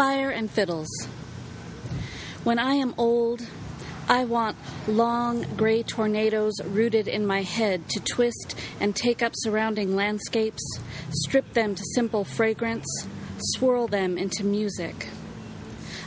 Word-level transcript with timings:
Fire 0.00 0.30
and 0.30 0.50
Fiddles. 0.50 0.88
When 2.42 2.58
I 2.58 2.72
am 2.72 2.94
old, 2.96 3.46
I 4.08 4.24
want 4.24 4.56
long 4.88 5.44
gray 5.58 5.82
tornadoes 5.82 6.54
rooted 6.64 7.06
in 7.06 7.26
my 7.26 7.42
head 7.42 7.86
to 7.90 8.00
twist 8.00 8.58
and 8.80 8.96
take 8.96 9.22
up 9.22 9.32
surrounding 9.34 9.94
landscapes, 9.94 10.62
strip 11.10 11.52
them 11.52 11.74
to 11.74 11.84
simple 11.94 12.24
fragrance, 12.24 12.86
swirl 13.52 13.88
them 13.88 14.16
into 14.16 14.42
music. 14.42 15.08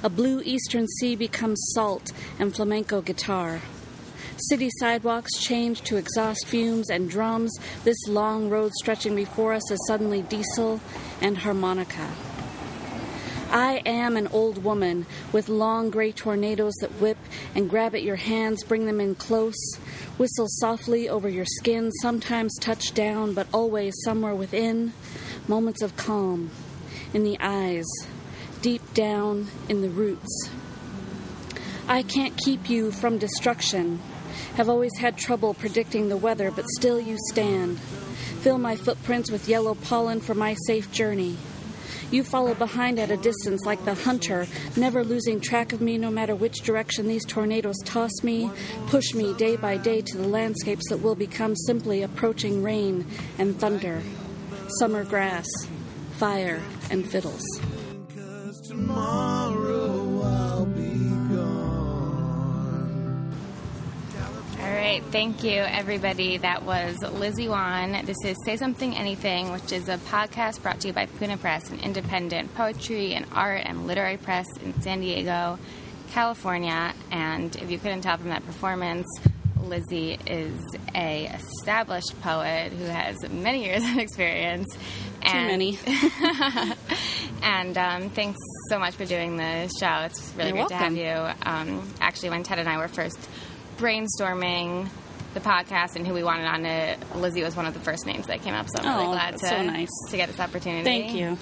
A 0.01 0.09
blue 0.09 0.41
eastern 0.43 0.87
sea 0.99 1.15
becomes 1.15 1.61
salt 1.75 2.13
and 2.39 2.51
flamenco 2.51 2.99
guitar. 2.99 3.61
City 4.49 4.71
sidewalks 4.79 5.37
change 5.37 5.83
to 5.83 5.97
exhaust 5.97 6.47
fumes 6.47 6.89
and 6.89 7.11
drums. 7.11 7.55
This 7.83 8.07
long 8.07 8.49
road 8.49 8.71
stretching 8.73 9.15
before 9.15 9.53
us 9.53 9.69
is 9.69 9.85
suddenly 9.85 10.23
diesel 10.23 10.81
and 11.21 11.37
harmonica. 11.37 12.09
I 13.53 13.83
am 13.85 14.17
an 14.17 14.27
old 14.29 14.63
woman 14.63 15.05
with 15.31 15.47
long 15.47 15.91
gray 15.91 16.11
tornadoes 16.11 16.73
that 16.81 16.99
whip 16.99 17.19
and 17.53 17.69
grab 17.69 17.93
at 17.93 18.01
your 18.01 18.15
hands, 18.15 18.63
bring 18.63 18.87
them 18.87 18.99
in 18.99 19.13
close, 19.13 19.75
whistle 20.17 20.47
softly 20.49 21.07
over 21.07 21.29
your 21.29 21.45
skin, 21.45 21.91
sometimes 22.01 22.57
touch 22.59 22.95
down, 22.95 23.35
but 23.35 23.45
always 23.53 23.93
somewhere 24.03 24.33
within. 24.33 24.93
Moments 25.47 25.83
of 25.83 25.95
calm 25.95 26.49
in 27.13 27.23
the 27.23 27.37
eyes, 27.39 27.85
deep 28.63 28.81
down 28.95 29.49
in 29.69 29.81
the 29.81 29.89
roots. 29.89 30.49
I 31.87 32.01
can't 32.01 32.35
keep 32.35 32.71
you 32.71 32.91
from 32.91 33.19
destruction. 33.19 33.99
Have 34.55 34.67
always 34.67 34.97
had 34.97 35.15
trouble 35.15 35.53
predicting 35.53 36.09
the 36.09 36.17
weather, 36.17 36.49
but 36.49 36.65
still 36.69 36.99
you 36.99 37.17
stand. 37.29 37.79
Fill 38.41 38.57
my 38.57 38.75
footprints 38.75 39.29
with 39.29 39.47
yellow 39.47 39.75
pollen 39.75 40.21
for 40.21 40.33
my 40.33 40.55
safe 40.65 40.91
journey. 40.91 41.37
You 42.13 42.23
follow 42.23 42.53
behind 42.53 42.99
at 42.99 43.09
a 43.09 43.17
distance 43.17 43.65
like 43.65 43.83
the 43.85 43.95
hunter, 43.95 44.45
never 44.77 45.03
losing 45.03 45.41
track 45.41 45.73
of 45.73 45.81
me 45.81 45.97
no 45.97 46.11
matter 46.11 46.35
which 46.35 46.61
direction 46.61 47.07
these 47.07 47.25
tornadoes 47.25 47.79
toss 47.85 48.11
me, 48.21 48.51
push 48.85 49.15
me 49.15 49.33
day 49.33 49.55
by 49.55 49.77
day 49.77 50.01
to 50.01 50.17
the 50.19 50.27
landscapes 50.27 50.87
that 50.89 51.01
will 51.01 51.15
become 51.15 51.55
simply 51.55 52.03
approaching 52.03 52.61
rain 52.61 53.03
and 53.39 53.59
thunder, 53.59 54.03
summer 54.77 55.03
grass, 55.03 55.47
fire, 56.19 56.61
and 56.91 57.09
fiddles. 57.09 57.41
Right, 64.83 65.01
thank 65.01 65.45
you, 65.45 65.61
everybody. 65.61 66.35
That 66.35 66.63
was 66.63 66.97
Lizzie 67.01 67.47
Wann. 67.47 68.05
This 68.05 68.17
is 68.25 68.35
Say 68.43 68.57
Something 68.57 68.93
Anything, 68.93 69.53
which 69.53 69.71
is 69.71 69.87
a 69.87 69.97
podcast 69.97 70.61
brought 70.61 70.81
to 70.81 70.87
you 70.87 70.93
by 70.93 71.05
Puna 71.05 71.37
Press, 71.37 71.69
an 71.69 71.79
independent 71.79 72.53
poetry 72.53 73.13
and 73.13 73.25
art 73.31 73.61
and 73.63 73.87
literary 73.87 74.17
press 74.17 74.45
in 74.61 74.81
San 74.81 74.99
Diego, 74.99 75.57
California. 76.11 76.93
And 77.11 77.55
if 77.55 77.71
you 77.71 77.79
couldn't 77.79 78.01
tell 78.01 78.17
from 78.17 78.27
that 78.27 78.45
performance, 78.45 79.07
Lizzie 79.61 80.19
is 80.27 80.59
a 80.93 81.27
established 81.27 82.19
poet 82.19 82.73
who 82.73 82.83
has 82.83 83.15
many 83.29 83.63
years 83.63 83.83
of 83.89 83.97
experience. 83.97 84.67
Too 85.25 85.31
many. 85.31 85.79
and 87.41 87.77
um, 87.77 88.09
thanks 88.09 88.37
so 88.67 88.79
much 88.79 88.95
for 88.95 89.05
doing 89.05 89.37
the 89.37 89.73
show. 89.79 90.01
It's 90.01 90.33
really 90.35 90.49
You're 90.49 90.57
great 90.57 90.67
to 90.67 90.75
have 90.75 90.97
you. 90.97 91.49
Um, 91.49 91.87
actually, 92.01 92.31
when 92.31 92.43
Ted 92.43 92.59
and 92.59 92.67
I 92.67 92.77
were 92.77 92.89
first 92.89 93.29
brainstorming 93.77 94.89
the 95.33 95.39
podcast 95.39 95.95
and 95.95 96.05
who 96.05 96.13
we 96.13 96.23
wanted 96.23 96.45
on 96.45 96.65
it, 96.65 96.99
Lizzie 97.15 97.43
was 97.43 97.55
one 97.55 97.65
of 97.65 97.73
the 97.73 97.79
first 97.79 98.05
names 98.05 98.27
that 98.27 98.41
came 98.43 98.53
up. 98.53 98.67
So 98.69 98.79
I'm 98.83 98.95
really 98.95 99.07
Oh, 99.07 99.11
glad 99.11 99.37
to 99.37 99.47
so 99.47 99.63
nice. 99.63 99.89
to 100.09 100.17
get 100.17 100.29
this 100.29 100.39
opportunity. 100.39 100.83
Thank 100.83 101.13
you. 101.15 101.37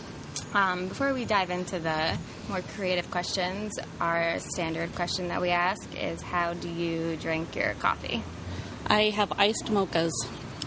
Um, 0.54 0.88
before 0.88 1.14
we 1.14 1.26
dive 1.26 1.50
into 1.50 1.80
the 1.80 2.18
more 2.50 2.62
creative 2.76 3.10
questions, 3.12 3.74
our 4.00 4.40
standard 4.40 4.96
question 4.96 5.28
that 5.28 5.42
we 5.42 5.50
ask 5.50 5.82
is, 5.96 6.22
"How 6.22 6.54
do 6.54 6.70
you 6.70 7.18
drink 7.18 7.56
your 7.56 7.74
coffee?" 7.76 8.24
I 8.88 9.10
have 9.10 9.32
iced 9.38 9.66
mochas. 9.66 10.12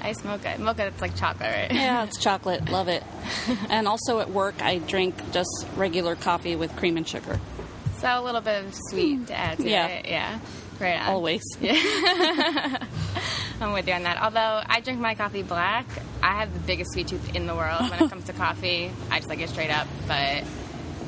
Iced 0.02 0.24
mocha. 0.24 0.56
Mocha, 0.58 0.86
it's 0.88 1.00
like 1.00 1.16
chocolate, 1.16 1.50
right? 1.50 1.72
Yeah, 1.72 2.04
it's 2.04 2.18
chocolate. 2.18 2.68
Love 2.68 2.88
it. 2.88 3.02
And 3.70 3.88
also 3.88 4.20
at 4.20 4.30
work, 4.30 4.60
I 4.62 4.78
drink 4.78 5.14
just 5.32 5.66
regular 5.76 6.14
coffee 6.14 6.56
with 6.56 6.74
cream 6.76 6.96
and 6.98 7.08
sugar. 7.08 7.40
So 8.00 8.08
a 8.08 8.20
little 8.22 8.42
bit 8.42 8.64
of 8.66 8.74
sweet 8.90 9.26
to 9.28 9.34
add 9.34 9.58
to 9.58 9.68
Yeah. 9.68 9.86
it. 9.86 10.06
Yeah. 10.08 10.38
Right 10.80 11.00
on. 11.00 11.08
Always. 11.08 11.42
I'm 13.60 13.72
with 13.72 13.86
you 13.86 13.94
on 13.94 14.02
that. 14.02 14.20
Although 14.20 14.62
I 14.66 14.80
drink 14.80 15.00
my 15.00 15.14
coffee 15.14 15.42
black, 15.42 15.86
I 16.22 16.34
have 16.40 16.52
the 16.52 16.60
biggest 16.60 16.92
sweet 16.92 17.08
tooth 17.08 17.34
in 17.34 17.46
the 17.46 17.54
world 17.54 17.88
when 17.90 18.02
it 18.02 18.10
comes 18.10 18.24
to 18.24 18.32
coffee. 18.34 18.90
I 19.10 19.18
just 19.18 19.28
like 19.28 19.40
it 19.40 19.48
straight 19.48 19.70
up, 19.70 19.86
but 20.08 20.42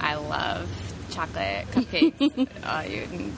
I 0.01 0.15
love 0.15 0.69
chocolate 1.11 1.67
cupcakes. 1.73 2.49
oh, 2.65 2.81
you 2.83 3.33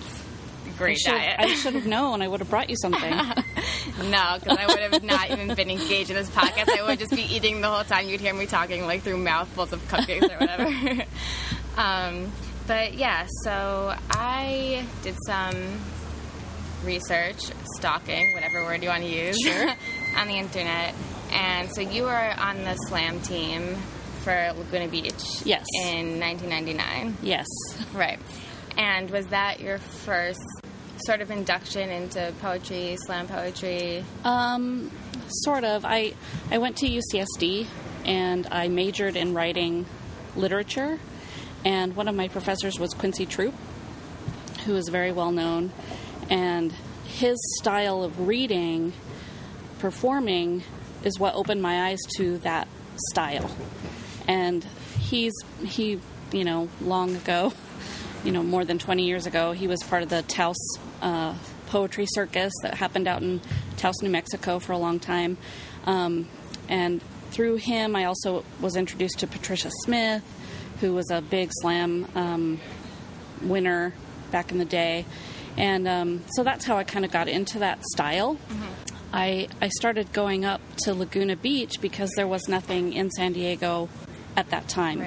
great 0.76 0.98
should, 0.98 1.10
diet. 1.12 1.36
I 1.40 1.54
should 1.54 1.74
have 1.74 1.86
known. 1.86 2.22
I 2.22 2.28
would 2.28 2.40
have 2.40 2.50
brought 2.50 2.68
you 2.70 2.76
something. 2.76 3.10
no, 3.10 4.36
because 4.38 4.58
I 4.58 4.66
would 4.66 4.78
have 4.80 5.02
not 5.02 5.30
even 5.30 5.54
been 5.54 5.70
engaged 5.70 6.10
in 6.10 6.16
this 6.16 6.28
podcast. 6.30 6.68
I 6.68 6.82
would 6.86 6.98
just 6.98 7.10
be 7.12 7.22
eating 7.22 7.60
the 7.60 7.68
whole 7.68 7.84
time. 7.84 8.08
You'd 8.08 8.20
hear 8.20 8.34
me 8.34 8.46
talking 8.46 8.86
like 8.86 9.02
through 9.02 9.16
mouthfuls 9.18 9.72
of 9.72 9.80
cupcakes 9.88 10.30
or 10.30 10.38
whatever. 10.38 11.04
um, 11.76 12.30
but 12.66 12.94
yeah, 12.94 13.26
so 13.42 13.94
I 14.10 14.84
did 15.02 15.16
some 15.24 15.56
research, 16.84 17.40
stalking, 17.76 18.32
whatever 18.34 18.64
word 18.64 18.82
you 18.82 18.88
want 18.88 19.02
to 19.02 19.08
use, 19.08 19.36
Sure. 19.42 19.68
on 20.16 20.28
the 20.28 20.34
internet. 20.34 20.94
And 21.32 21.70
so 21.74 21.80
you 21.82 22.04
were 22.04 22.34
on 22.38 22.64
the 22.64 22.74
slam 22.88 23.20
team 23.20 23.76
for 24.22 24.52
Laguna 24.56 24.88
Beach 24.88 25.42
Yes. 25.44 25.66
in 25.82 26.18
1999. 26.20 27.16
yes. 27.22 27.46
Right. 27.92 28.18
And 28.76 29.10
was 29.10 29.26
that 29.28 29.60
your 29.60 29.78
first 29.78 30.40
sort 31.06 31.20
of 31.20 31.30
induction 31.30 31.90
into 31.90 32.32
poetry, 32.40 32.96
slam 33.06 33.26
poetry? 33.28 34.04
Um, 34.24 34.90
sort 35.28 35.64
of. 35.64 35.84
I 35.84 36.14
I 36.50 36.58
went 36.58 36.76
to 36.78 36.86
UCSD 36.88 37.66
and 38.04 38.46
I 38.50 38.68
majored 38.68 39.16
in 39.16 39.34
writing 39.34 39.84
literature, 40.36 40.98
and 41.64 41.94
one 41.96 42.06
of 42.08 42.14
my 42.14 42.28
professors 42.28 42.78
was 42.78 42.94
Quincy 42.94 43.26
Troupe, 43.26 43.54
who 44.64 44.76
is 44.76 44.88
very 44.88 45.10
well 45.12 45.32
known, 45.32 45.72
and 46.28 46.72
his 47.04 47.36
style 47.58 48.02
of 48.02 48.26
reading, 48.26 48.92
performing, 49.78 50.62
is 51.04 51.18
what 51.18 51.34
opened 51.34 51.62
my 51.62 51.88
eyes 51.88 51.98
to 52.16 52.38
that 52.38 52.68
style, 53.10 53.50
and 54.26 54.64
he's 54.98 55.32
he 55.64 56.00
you 56.32 56.44
know 56.44 56.68
long 56.80 57.16
ago. 57.16 57.52
You 58.24 58.32
know, 58.32 58.42
more 58.42 58.64
than 58.64 58.80
20 58.80 59.04
years 59.04 59.26
ago, 59.26 59.52
he 59.52 59.68
was 59.68 59.80
part 59.84 60.02
of 60.02 60.08
the 60.08 60.22
Taos 60.22 60.56
uh, 61.00 61.34
poetry 61.66 62.04
circus 62.06 62.52
that 62.62 62.74
happened 62.74 63.06
out 63.06 63.22
in 63.22 63.40
Taos, 63.76 64.02
New 64.02 64.10
Mexico 64.10 64.58
for 64.58 64.72
a 64.72 64.78
long 64.78 64.98
time. 64.98 65.38
Um, 65.84 66.28
and 66.68 67.00
through 67.30 67.56
him, 67.56 67.94
I 67.94 68.04
also 68.06 68.44
was 68.60 68.74
introduced 68.74 69.20
to 69.20 69.26
Patricia 69.26 69.70
Smith, 69.84 70.24
who 70.80 70.94
was 70.94 71.10
a 71.10 71.20
big 71.20 71.50
slam 71.60 72.06
um, 72.14 72.60
winner 73.42 73.94
back 74.30 74.50
in 74.50 74.58
the 74.58 74.64
day. 74.64 75.04
And 75.58 75.86
um, 75.86 76.24
so 76.36 76.42
that's 76.44 76.64
how 76.64 76.78
I 76.78 76.84
kind 76.84 77.04
of 77.04 77.10
got 77.10 77.28
into 77.28 77.58
that 77.58 77.82
style. 77.92 78.38
I, 79.12 79.48
I 79.60 79.68
started 79.68 80.12
going 80.12 80.44
up 80.44 80.60
to 80.84 80.94
Laguna 80.94 81.34
Beach 81.36 81.80
because 81.80 82.10
there 82.16 82.26
was 82.28 82.48
nothing 82.48 82.92
in 82.92 83.10
San 83.10 83.32
Diego 83.32 83.88
at 84.36 84.48
that 84.50 84.68
time 84.68 85.02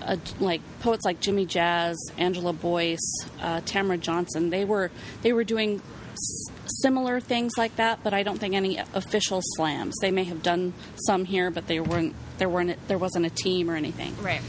uh, 0.00 0.16
like 0.40 0.62
poets 0.80 1.04
like 1.04 1.20
Jimmy 1.20 1.44
Jazz, 1.44 1.96
Angela 2.16 2.52
Boyce, 2.54 2.98
uh, 3.42 3.60
Tamara 3.66 3.98
Johnson. 3.98 4.48
They 4.50 4.64
were 4.64 4.90
they 5.22 5.32
were 5.34 5.44
doing 5.44 5.82
s- 6.12 6.44
similar 6.80 7.20
things 7.20 7.52
like 7.58 7.76
that, 7.76 8.02
but 8.02 8.14
I 8.14 8.22
don't 8.22 8.38
think 8.38 8.54
any 8.54 8.78
official 8.94 9.40
slams. 9.42 9.94
They 10.00 10.10
may 10.10 10.24
have 10.24 10.42
done 10.42 10.72
some 11.06 11.24
here, 11.26 11.50
but 11.50 11.66
they 11.66 11.80
weren't. 11.80 12.14
There 12.38 12.48
weren't. 12.48 12.78
There 12.88 12.96
wasn't 12.96 13.26
a 13.26 13.30
team 13.30 13.70
or 13.70 13.76
anything. 13.76 14.16
Right. 14.22 14.40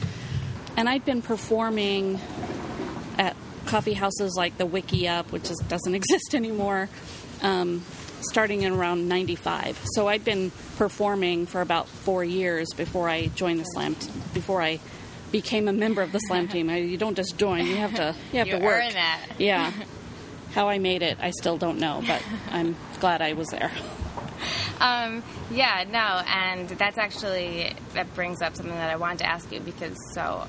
And 0.78 0.88
I'd 0.88 1.04
been 1.04 1.22
performing 1.22 2.22
coffee 3.70 3.94
houses 3.94 4.36
like 4.36 4.58
the 4.58 4.66
Wiki 4.66 5.08
Up, 5.08 5.32
which 5.32 5.50
is, 5.50 5.58
doesn't 5.68 5.94
exist 6.02 6.34
anymore, 6.34 6.90
um, 7.42 7.84
starting 8.22 8.64
in 8.64 8.74
around 8.74 9.08
95. 9.08 9.80
So 9.94 10.08
I'd 10.08 10.26
been 10.26 10.52
performing 10.78 11.46
for 11.46 11.62
about 11.62 11.88
four 11.88 12.24
years 12.24 12.68
before 12.76 13.08
I 13.08 13.28
joined 13.28 13.60
the 13.60 13.66
slam, 13.66 13.96
t- 13.96 14.10
before 14.34 14.62
I 14.62 14.80
became 15.32 15.68
a 15.68 15.74
member 15.74 16.02
of 16.02 16.12
the 16.12 16.20
slam 16.20 16.48
team. 16.48 16.70
I, 16.70 16.78
you 16.78 16.98
don't 16.98 17.16
just 17.16 17.38
join, 17.38 17.68
you 17.68 17.76
have 17.78 17.94
to, 17.96 18.16
you 18.34 18.40
have 18.40 18.48
You 18.48 18.58
to 18.60 18.66
work. 18.66 18.84
earn 18.84 18.94
that. 18.94 19.22
Yeah. 19.38 19.72
How 20.54 20.68
I 20.68 20.80
made 20.80 21.04
it, 21.04 21.18
I 21.22 21.30
still 21.30 21.58
don't 21.58 21.78
know, 21.78 22.02
but 22.08 22.24
I'm 22.50 22.76
glad 23.00 23.22
I 23.22 23.34
was 23.34 23.50
there. 23.50 23.72
Um, 24.80 25.22
yeah, 25.52 25.84
no, 25.88 26.24
and 26.28 26.68
that's 26.70 26.98
actually 26.98 27.76
that 27.94 28.12
brings 28.16 28.42
up 28.42 28.56
something 28.56 28.74
that 28.74 28.90
I 28.90 28.96
wanted 28.96 29.20
to 29.20 29.26
ask 29.28 29.52
you 29.52 29.60
because 29.60 29.96
so 30.16 30.48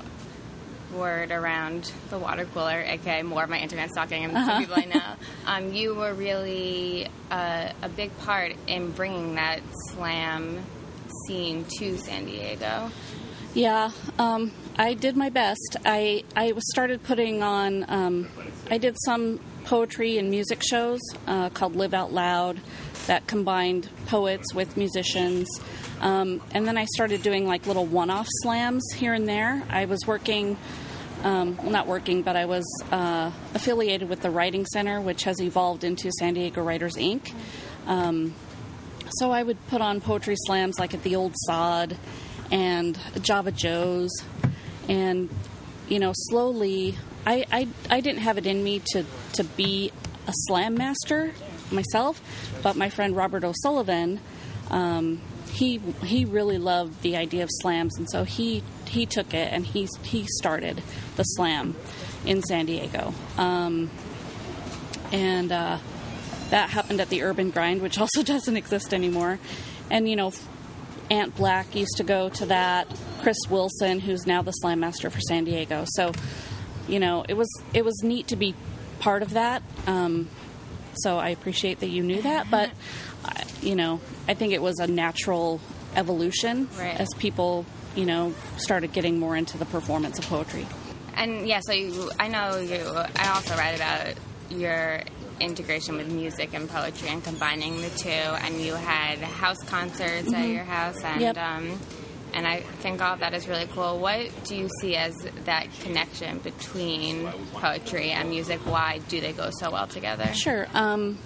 word 0.91 1.31
around 1.31 1.91
the 2.09 2.17
water 2.17 2.45
cooler, 2.45 2.81
aka 2.81 3.21
more 3.23 3.43
of 3.43 3.49
my 3.49 3.59
internet 3.59 3.89
stalking 3.89 4.25
and 4.25 4.33
some 4.33 4.61
people 4.61 4.75
I 4.75 4.85
know. 4.85 5.01
Um, 5.45 5.73
you 5.73 5.95
were 5.95 6.13
really 6.13 7.07
uh, 7.31 7.71
a 7.81 7.89
big 7.89 8.15
part 8.19 8.53
in 8.67 8.91
bringing 8.91 9.35
that 9.35 9.61
slam 9.89 10.63
scene 11.25 11.65
to 11.79 11.97
San 11.97 12.25
Diego. 12.25 12.91
Yeah, 13.53 13.91
um, 14.17 14.51
I 14.77 14.93
did 14.93 15.17
my 15.17 15.29
best. 15.29 15.77
I 15.83 16.23
I 16.35 16.53
started 16.71 17.03
putting 17.03 17.43
on. 17.43 17.85
Um, 17.89 18.29
I 18.69 18.77
did 18.77 18.95
some 19.03 19.39
poetry 19.65 20.17
and 20.17 20.29
music 20.29 20.61
shows 20.63 20.99
uh, 21.27 21.49
called 21.49 21.75
Live 21.75 21.93
Out 21.93 22.13
Loud 22.13 22.61
that 23.07 23.27
combined 23.27 23.89
poets 24.07 24.53
with 24.53 24.77
musicians. 24.77 25.47
Um, 25.99 26.41
and 26.53 26.67
then 26.67 26.77
I 26.77 26.85
started 26.95 27.21
doing 27.21 27.47
like 27.47 27.67
little 27.67 27.85
one-off 27.85 28.27
slams 28.41 28.83
here 28.95 29.13
and 29.13 29.27
there. 29.27 29.63
I 29.69 29.85
was 29.85 29.99
working. 30.07 30.57
Um, 31.23 31.55
well, 31.57 31.69
not 31.69 31.85
working, 31.85 32.23
but 32.23 32.35
I 32.35 32.45
was 32.45 32.65
uh, 32.91 33.31
affiliated 33.53 34.09
with 34.09 34.21
the 34.21 34.31
Writing 34.31 34.65
Center, 34.65 34.99
which 34.99 35.23
has 35.25 35.39
evolved 35.39 35.83
into 35.83 36.11
San 36.19 36.33
Diego 36.33 36.63
Writers 36.63 36.95
Inc. 36.95 37.31
Um, 37.85 38.33
so 39.17 39.31
I 39.31 39.43
would 39.43 39.57
put 39.67 39.81
on 39.81 40.01
poetry 40.01 40.35
slams 40.35 40.79
like 40.79 40.93
at 40.93 41.03
the 41.03 41.15
Old 41.15 41.33
Sod 41.45 41.95
and 42.49 42.97
Java 43.21 43.51
Joe's, 43.51 44.11
and 44.89 45.29
you 45.87 45.99
know, 45.99 46.11
slowly, 46.15 46.97
I, 47.25 47.45
I 47.51 47.67
I 47.89 48.01
didn't 48.01 48.21
have 48.21 48.37
it 48.37 48.47
in 48.47 48.63
me 48.63 48.81
to 48.93 49.05
to 49.33 49.43
be 49.43 49.91
a 50.27 50.33
slam 50.47 50.75
master 50.75 51.33
myself, 51.71 52.21
but 52.63 52.75
my 52.75 52.89
friend 52.89 53.15
Robert 53.15 53.43
O'Sullivan. 53.43 54.19
Um, 54.69 55.21
he 55.51 55.77
he 56.03 56.23
really 56.25 56.57
loved 56.57 57.01
the 57.01 57.17
idea 57.17 57.43
of 57.43 57.49
slams, 57.51 57.97
and 57.97 58.09
so 58.09 58.23
he 58.23 58.63
he 58.91 59.05
took 59.05 59.33
it 59.33 59.51
and 59.51 59.65
he 59.65 59.87
he 60.03 60.25
started 60.39 60.81
the 61.15 61.23
slam 61.23 61.75
in 62.25 62.41
San 62.43 62.65
Diego, 62.67 63.13
um, 63.37 63.89
and 65.11 65.51
uh, 65.51 65.77
that 66.49 66.69
happened 66.69 67.01
at 67.01 67.09
the 67.09 67.23
Urban 67.23 67.49
Grind, 67.49 67.81
which 67.81 67.97
also 68.03 68.23
doesn't 68.23 68.57
exist 68.57 68.93
anymore. 68.93 69.39
And 69.89 70.07
you 70.09 70.15
know, 70.15 70.31
Aunt 71.09 71.35
Black 71.35 71.75
used 71.75 71.97
to 71.97 72.03
go 72.03 72.29
to 72.29 72.45
that. 72.47 72.87
Chris 73.21 73.37
Wilson, 73.49 73.99
who's 73.99 74.25
now 74.25 74.41
the 74.41 74.51
slam 74.51 74.79
master 74.79 75.09
for 75.11 75.19
San 75.21 75.43
Diego. 75.43 75.83
So, 75.89 76.11
you 76.87 76.99
know, 76.99 77.23
it 77.27 77.35
was 77.35 77.47
it 77.73 77.85
was 77.85 78.01
neat 78.03 78.27
to 78.29 78.35
be 78.35 78.55
part 78.99 79.21
of 79.21 79.31
that. 79.33 79.61
Um, 79.87 80.27
so 80.95 81.17
I 81.17 81.29
appreciate 81.29 81.79
that 81.81 81.89
you 81.89 82.03
knew 82.03 82.21
that, 82.21 82.49
but 82.49 82.71
you 83.61 83.75
know, 83.75 83.99
I 84.27 84.33
think 84.33 84.53
it 84.53 84.61
was 84.61 84.79
a 84.79 84.87
natural 84.87 85.59
evolution 85.95 86.67
Right. 86.77 86.99
as 86.99 87.07
people, 87.19 87.65
you 87.95 88.05
know, 88.05 88.33
started 88.57 88.93
getting 88.93 89.19
more 89.19 89.35
into 89.35 89.57
the 89.57 89.65
performance 89.65 90.17
of 90.19 90.25
poetry. 90.27 90.65
And 91.15 91.47
yeah, 91.47 91.59
so 91.61 91.73
you, 91.73 92.09
I 92.19 92.27
know 92.29 92.57
you. 92.57 92.77
I 93.15 93.31
also 93.35 93.55
read 93.57 93.75
about 93.75 94.15
your 94.49 95.01
integration 95.39 95.97
with 95.97 96.11
music 96.11 96.53
and 96.53 96.69
poetry 96.69 97.09
and 97.09 97.23
combining 97.23 97.81
the 97.81 97.89
two. 97.89 98.09
And 98.09 98.61
you 98.61 98.73
had 98.75 99.19
house 99.19 99.61
concerts 99.65 100.31
at 100.33 100.47
your 100.47 100.63
house, 100.63 101.01
and 101.03 101.21
Yep. 101.21 101.37
um, 101.37 101.79
and 102.33 102.47
I 102.47 102.61
think 102.61 103.01
all 103.01 103.13
of 103.15 103.19
that 103.19 103.33
is 103.33 103.45
really 103.47 103.67
cool. 103.73 103.99
What 103.99 104.29
do 104.45 104.55
you 104.55 104.69
see 104.79 104.95
as 104.95 105.13
that 105.43 105.67
connection 105.81 106.37
between 106.39 107.27
poetry 107.53 108.11
and 108.11 108.29
music? 108.29 108.59
Why 108.65 108.99
do 109.09 109.19
they 109.19 109.33
go 109.33 109.49
so 109.59 109.69
well 109.71 109.87
together? 109.87 110.33
Sure. 110.33 110.65
Um, 110.73 111.17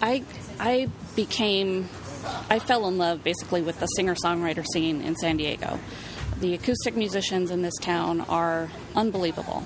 I 0.00 0.24
I 0.58 0.88
became 1.14 1.88
I 2.50 2.58
fell 2.58 2.86
in 2.88 2.98
love 2.98 3.22
basically 3.24 3.62
with 3.62 3.78
the 3.80 3.86
singer 3.86 4.14
songwriter 4.14 4.64
scene 4.72 5.00
in 5.02 5.16
San 5.16 5.36
Diego. 5.36 5.78
The 6.40 6.54
acoustic 6.54 6.96
musicians 6.96 7.50
in 7.50 7.62
this 7.62 7.74
town 7.80 8.20
are 8.22 8.68
unbelievable. 8.96 9.64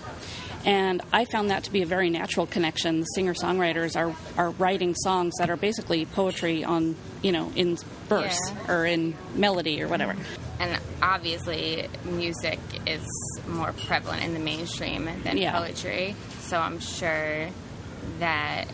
And 0.64 1.00
I 1.12 1.26
found 1.26 1.50
that 1.50 1.62
to 1.64 1.70
be 1.72 1.82
a 1.82 1.86
very 1.86 2.10
natural 2.10 2.44
connection. 2.44 2.98
The 3.00 3.06
singer 3.14 3.34
songwriters 3.34 3.94
are, 3.96 4.14
are 4.36 4.50
writing 4.50 4.96
songs 4.96 5.34
that 5.38 5.48
are 5.48 5.56
basically 5.56 6.06
poetry 6.06 6.64
on, 6.64 6.96
you 7.22 7.30
know, 7.30 7.52
in 7.54 7.76
verse 8.08 8.38
Yeah. 8.50 8.72
or 8.74 8.84
in 8.84 9.14
melody 9.36 9.80
or 9.80 9.86
whatever. 9.86 10.14
Mm-hmm. 10.14 10.62
And 10.62 10.80
obviously, 11.00 11.88
music 12.04 12.58
is 12.84 13.06
more 13.46 13.72
prevalent 13.72 14.24
in 14.24 14.34
the 14.34 14.40
mainstream 14.40 15.08
than 15.22 15.36
Yeah. 15.36 15.56
poetry. 15.56 16.16
So 16.40 16.58
I'm 16.58 16.80
sure 16.80 17.48
that 18.18 18.66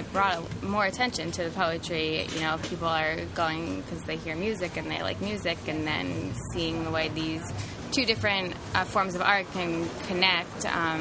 it 0.00 0.12
brought 0.12 0.62
more 0.62 0.84
attention 0.86 1.30
to 1.32 1.44
the 1.44 1.50
poetry. 1.50 2.26
You 2.34 2.40
know, 2.40 2.58
people 2.62 2.88
are 2.88 3.16
going 3.34 3.82
because 3.82 4.02
they 4.02 4.16
hear 4.16 4.34
music 4.34 4.76
and 4.76 4.90
they 4.90 5.02
like 5.02 5.20
music, 5.20 5.58
and 5.68 5.86
then 5.86 6.32
seeing 6.52 6.84
the 6.84 6.90
way 6.90 7.08
these 7.08 7.42
two 7.92 8.04
different 8.04 8.54
uh, 8.74 8.84
forms 8.84 9.14
of 9.14 9.22
art 9.22 9.46
can 9.52 9.88
connect. 10.06 10.66
Um, 10.66 11.00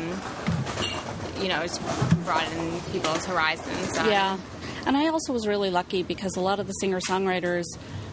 you 1.41 1.47
know, 1.47 1.61
it's 1.61 1.77
broadened 2.25 2.81
people's 2.91 3.25
horizons. 3.25 3.97
Um, 3.97 4.09
Yeah. 4.09 4.37
And 4.85 4.97
I 4.97 5.07
also 5.07 5.33
was 5.33 5.47
really 5.47 5.69
lucky 5.69 6.03
because 6.03 6.35
a 6.35 6.41
lot 6.41 6.59
of 6.59 6.67
the 6.67 6.73
singer 6.73 6.99
songwriters 6.99 7.65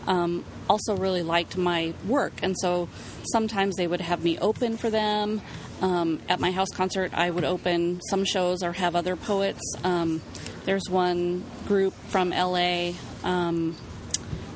um, 0.06 0.44
also 0.68 0.96
really 0.96 1.22
liked 1.22 1.56
my 1.56 1.94
work. 2.06 2.32
And 2.42 2.54
so 2.60 2.88
sometimes 3.32 3.76
they 3.76 3.86
would 3.86 4.00
have 4.00 4.22
me 4.22 4.38
open 4.38 4.76
for 4.76 4.90
them. 4.90 5.40
Um, 5.80 6.20
at 6.28 6.40
my 6.40 6.50
house 6.50 6.68
concert, 6.74 7.12
I 7.14 7.30
would 7.30 7.44
open 7.44 8.00
some 8.10 8.24
shows 8.24 8.62
or 8.62 8.72
have 8.72 8.96
other 8.96 9.16
poets. 9.16 9.62
Um, 9.84 10.22
there's 10.66 10.90
one 10.90 11.44
group 11.66 11.94
from 12.08 12.30
LA. 12.30 12.92
Um, 13.24 13.76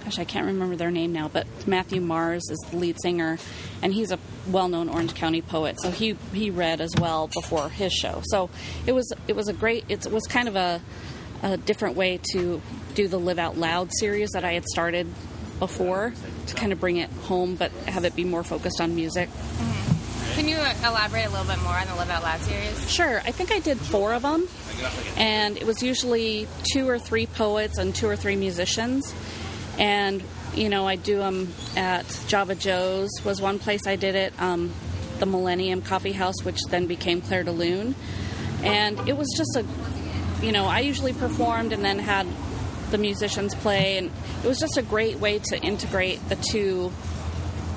gosh, 0.04 0.18
I 0.18 0.24
can't 0.24 0.46
remember 0.46 0.76
their 0.76 0.90
name 0.90 1.12
now, 1.12 1.28
but 1.28 1.46
Matthew 1.66 2.00
Mars 2.00 2.42
is 2.50 2.58
the 2.70 2.76
lead 2.76 2.96
singer, 3.00 3.38
and 3.80 3.94
he's 3.94 4.10
a 4.12 4.18
well-known 4.48 4.88
Orange 4.88 5.14
County 5.14 5.40
poet. 5.40 5.80
So 5.80 5.90
he 5.90 6.16
he 6.34 6.50
read 6.50 6.80
as 6.80 6.92
well 7.00 7.28
before 7.28 7.70
his 7.70 7.92
show. 7.92 8.20
So 8.24 8.50
it 8.86 8.92
was 8.92 9.10
it 9.28 9.36
was 9.36 9.48
a 9.48 9.54
great. 9.54 9.84
It 9.88 10.06
was 10.10 10.26
kind 10.26 10.48
of 10.48 10.56
a 10.56 10.82
a 11.42 11.56
different 11.56 11.96
way 11.96 12.20
to 12.32 12.60
do 12.94 13.08
the 13.08 13.18
Live 13.18 13.38
Out 13.38 13.56
Loud 13.56 13.90
series 13.98 14.30
that 14.30 14.44
I 14.44 14.52
had 14.52 14.64
started 14.66 15.06
before 15.58 16.12
to 16.46 16.54
kind 16.54 16.72
of 16.72 16.80
bring 16.80 16.96
it 16.96 17.10
home, 17.10 17.54
but 17.54 17.70
have 17.86 18.04
it 18.04 18.16
be 18.16 18.24
more 18.24 18.42
focused 18.42 18.80
on 18.80 18.94
music. 18.96 19.28
Can 20.40 20.48
you 20.48 20.56
elaborate 20.56 21.26
a 21.26 21.28
little 21.28 21.44
bit 21.44 21.60
more 21.62 21.74
on 21.74 21.86
the 21.86 21.94
Live 21.96 22.08
Out 22.08 22.22
Loud 22.22 22.40
series? 22.40 22.90
Sure. 22.90 23.20
I 23.26 23.30
think 23.30 23.52
I 23.52 23.58
did 23.58 23.78
four 23.78 24.14
of 24.14 24.22
them, 24.22 24.48
and 25.18 25.58
it 25.58 25.66
was 25.66 25.82
usually 25.82 26.48
two 26.72 26.88
or 26.88 26.98
three 26.98 27.26
poets 27.26 27.76
and 27.76 27.94
two 27.94 28.08
or 28.08 28.16
three 28.16 28.36
musicians. 28.36 29.14
And 29.78 30.22
you 30.54 30.70
know, 30.70 30.88
I 30.88 30.96
do 30.96 31.18
them 31.18 31.52
at 31.76 32.06
Java 32.26 32.54
Joe's 32.54 33.10
was 33.22 33.42
one 33.42 33.58
place 33.58 33.82
I 33.86 33.96
did 33.96 34.14
it. 34.14 34.32
Um, 34.40 34.72
the 35.18 35.26
Millennium 35.26 35.82
Coffee 35.82 36.12
House, 36.12 36.42
which 36.42 36.62
then 36.70 36.86
became 36.86 37.20
Claire 37.20 37.44
de 37.44 37.52
Lune, 37.52 37.94
and 38.62 38.98
it 39.06 39.18
was 39.18 39.28
just 39.36 39.56
a, 39.56 40.42
you 40.42 40.52
know, 40.52 40.64
I 40.64 40.80
usually 40.80 41.12
performed 41.12 41.74
and 41.74 41.84
then 41.84 41.98
had 41.98 42.26
the 42.90 42.96
musicians 42.96 43.54
play, 43.56 43.98
and 43.98 44.10
it 44.42 44.48
was 44.48 44.58
just 44.58 44.78
a 44.78 44.82
great 44.82 45.18
way 45.18 45.38
to 45.50 45.60
integrate 45.60 46.26
the 46.30 46.36
two 46.36 46.92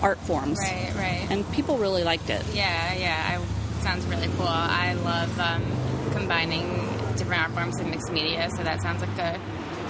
art 0.03 0.19
forms. 0.19 0.59
Right, 0.61 0.93
right. 0.95 1.27
And 1.29 1.49
people 1.53 1.77
really 1.77 2.03
liked 2.03 2.29
it. 2.29 2.43
Yeah, 2.53 2.93
yeah. 2.93 3.39
I, 3.39 3.81
sounds 3.81 4.05
really 4.05 4.27
cool. 4.37 4.45
I 4.47 4.93
love 4.93 5.39
um, 5.39 5.63
combining 6.11 6.67
different 7.15 7.41
art 7.41 7.51
forms 7.51 7.79
and 7.79 7.89
mixed 7.89 8.11
media, 8.11 8.49
so 8.55 8.63
that 8.63 8.81
sounds 8.81 9.01
like 9.01 9.17
a 9.17 9.39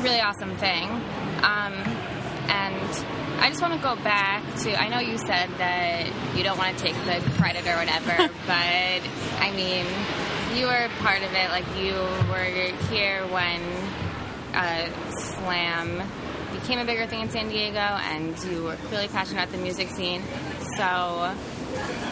really 0.02 0.22
awesome 0.22 0.56
thing. 0.58 0.90
Um, 0.90 1.74
and 2.48 3.06
I 3.40 3.50
just 3.50 3.62
want 3.62 3.74
to 3.74 3.80
go 3.80 3.96
back 3.96 4.44
to 4.60 4.80
I 4.80 4.88
know 4.90 5.00
you 5.00 5.18
said 5.18 5.50
that 5.58 6.08
you 6.38 6.44
don't 6.44 6.58
want 6.58 6.78
to 6.78 6.84
take 6.84 6.96
the 7.06 7.20
credit 7.38 7.68
or 7.68 7.76
whatever, 7.76 8.16
but 8.48 9.02
I 9.40 9.52
mean, 9.56 9.86
you 10.56 10.68
were 10.68 10.90
part 11.00 11.24
of 11.24 11.34
it. 11.34 11.50
Like, 11.50 11.66
you 11.78 11.94
were 12.30 12.88
here 12.94 13.26
when 13.28 13.62
uh, 14.54 14.90
Slam 15.12 16.04
became 16.54 16.80
a 16.80 16.86
bigger 16.86 17.06
thing 17.08 17.22
in 17.22 17.30
San 17.30 17.50
Diego, 17.50 17.80
and 17.80 18.42
you 18.46 18.64
were 18.64 18.78
really 18.92 19.08
passionate 19.08 19.44
about 19.44 19.52
the 19.52 19.58
music 19.58 19.90
scene. 19.90 20.22
So, 20.78 21.34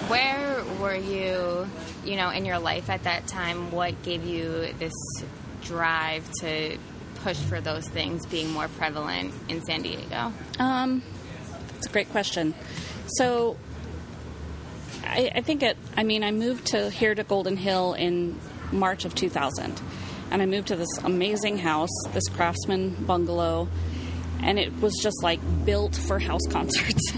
where 0.08 0.64
were 0.80 0.96
you, 0.96 1.68
you 2.04 2.18
know, 2.18 2.30
in 2.30 2.46
your 2.46 2.60
life 2.60 2.90
at 2.90 3.04
that 3.04 3.28
time? 3.28 3.72
What 3.72 4.02
gave 4.04 4.26
you 4.26 4.74
this 4.80 4.94
drive 5.62 6.30
to 6.42 6.78
push 7.24 7.38
for 7.38 7.62
those 7.62 7.88
things 7.88 8.26
being 8.26 8.52
more 8.52 8.68
prevalent 8.68 9.34
in 9.48 9.62
San 9.62 9.84
Diego? 9.84 10.34
Um, 10.60 11.04
it's 11.78 11.88
a 11.88 11.92
great 11.92 12.10
question. 12.10 12.54
So, 13.08 13.58
I, 15.04 15.32
I 15.36 15.42
think 15.42 15.64
it. 15.64 15.78
I 15.96 16.04
mean, 16.04 16.24
I 16.24 16.32
moved 16.32 16.68
to 16.68 16.90
here 16.90 17.14
to 17.14 17.24
Golden 17.24 17.58
Hill 17.58 17.94
in 17.94 18.40
March 18.72 19.06
of 19.06 19.14
2000, 19.14 19.82
and 20.32 20.42
I 20.42 20.46
moved 20.46 20.70
to 20.70 20.76
this 20.76 20.98
amazing 21.04 21.60
house, 21.60 21.92
this 22.14 22.28
craftsman 22.28 22.96
bungalow, 23.06 23.68
and 24.44 24.60
it 24.60 24.80
was 24.82 24.94
just 25.02 25.24
like 25.24 25.40
built 25.66 25.96
for 25.96 26.20
house 26.20 26.46
concerts. 26.50 27.14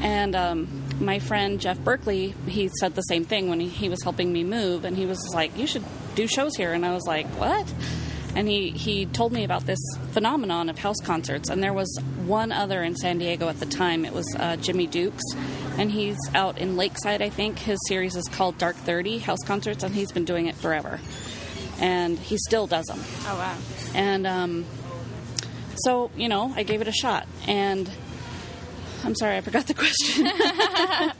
and 0.00 0.34
um, 0.36 0.84
my 1.00 1.18
friend 1.18 1.60
Jeff 1.60 1.78
Berkley, 1.80 2.34
he 2.46 2.70
said 2.80 2.94
the 2.94 3.02
same 3.02 3.24
thing 3.24 3.48
when 3.48 3.60
he, 3.60 3.68
he 3.68 3.88
was 3.88 4.02
helping 4.02 4.32
me 4.32 4.44
move, 4.44 4.84
and 4.84 4.96
he 4.96 5.06
was 5.06 5.18
like, 5.34 5.56
"You 5.56 5.66
should 5.66 5.84
do 6.14 6.26
shows 6.26 6.54
here," 6.56 6.72
and 6.72 6.84
I 6.84 6.92
was 6.92 7.04
like, 7.06 7.26
"What?" 7.38 7.72
and 8.36 8.46
he, 8.46 8.68
he 8.70 9.06
told 9.06 9.32
me 9.32 9.44
about 9.44 9.64
this 9.64 9.78
phenomenon 10.10 10.68
of 10.68 10.78
house 10.78 11.00
concerts 11.02 11.48
and 11.48 11.62
there 11.62 11.72
was 11.72 11.88
one 12.26 12.52
other 12.52 12.82
in 12.82 12.94
san 12.94 13.16
diego 13.16 13.48
at 13.48 13.58
the 13.60 13.64
time 13.66 14.04
it 14.04 14.12
was 14.12 14.26
uh, 14.38 14.56
jimmy 14.56 14.86
dukes 14.86 15.22
and 15.78 15.90
he's 15.90 16.18
out 16.34 16.58
in 16.58 16.76
lakeside 16.76 17.22
i 17.22 17.30
think 17.30 17.58
his 17.58 17.78
series 17.88 18.14
is 18.14 18.28
called 18.28 18.58
dark 18.58 18.76
30 18.76 19.18
house 19.18 19.42
concerts 19.46 19.82
and 19.82 19.94
he's 19.94 20.12
been 20.12 20.26
doing 20.26 20.46
it 20.46 20.54
forever 20.54 21.00
and 21.80 22.18
he 22.18 22.36
still 22.36 22.66
does 22.66 22.84
them 22.86 23.00
Oh 23.26 23.36
wow! 23.38 23.56
and 23.94 24.26
um, 24.26 24.66
so 25.84 26.10
you 26.16 26.28
know 26.28 26.52
i 26.56 26.62
gave 26.62 26.80
it 26.80 26.88
a 26.88 26.92
shot 26.92 27.26
and 27.46 27.90
i'm 29.04 29.14
sorry 29.14 29.36
i 29.36 29.40
forgot 29.40 29.66
the 29.66 29.74
question 29.74 30.26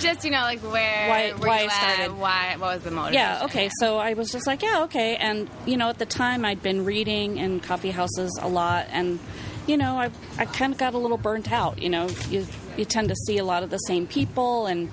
just 0.00 0.24
you 0.24 0.30
know, 0.30 0.40
like 0.40 0.60
where 0.60 1.08
Why- 1.08 1.32
where 1.32 1.48
why 1.48 1.60
you 1.62 1.68
I 1.68 1.72
at, 1.72 1.94
started. 1.94 2.16
Why? 2.18 2.56
What 2.58 2.74
was 2.74 2.82
the 2.82 2.90
motivation? 2.90 3.14
yeah 3.14 3.44
okay 3.44 3.70
so 3.78 3.98
i 3.98 4.14
was 4.14 4.30
just 4.30 4.46
like 4.46 4.62
yeah 4.62 4.82
okay 4.84 5.16
and 5.16 5.48
you 5.66 5.76
know 5.76 5.88
at 5.90 5.98
the 5.98 6.06
time 6.06 6.44
i'd 6.44 6.62
been 6.62 6.84
reading 6.84 7.36
in 7.38 7.60
coffee 7.60 7.90
houses 7.90 8.36
a 8.42 8.48
lot 8.48 8.86
and 8.90 9.18
you 9.66 9.76
know 9.76 9.96
i, 9.96 10.10
I 10.38 10.46
kind 10.46 10.72
of 10.72 10.78
got 10.78 10.94
a 10.94 10.98
little 10.98 11.18
burnt 11.18 11.52
out 11.52 11.80
you 11.80 11.88
know 11.90 12.08
you, 12.30 12.46
you 12.76 12.84
tend 12.84 13.08
to 13.10 13.14
see 13.26 13.38
a 13.38 13.44
lot 13.44 13.62
of 13.62 13.70
the 13.70 13.78
same 13.78 14.06
people 14.06 14.66
and 14.66 14.90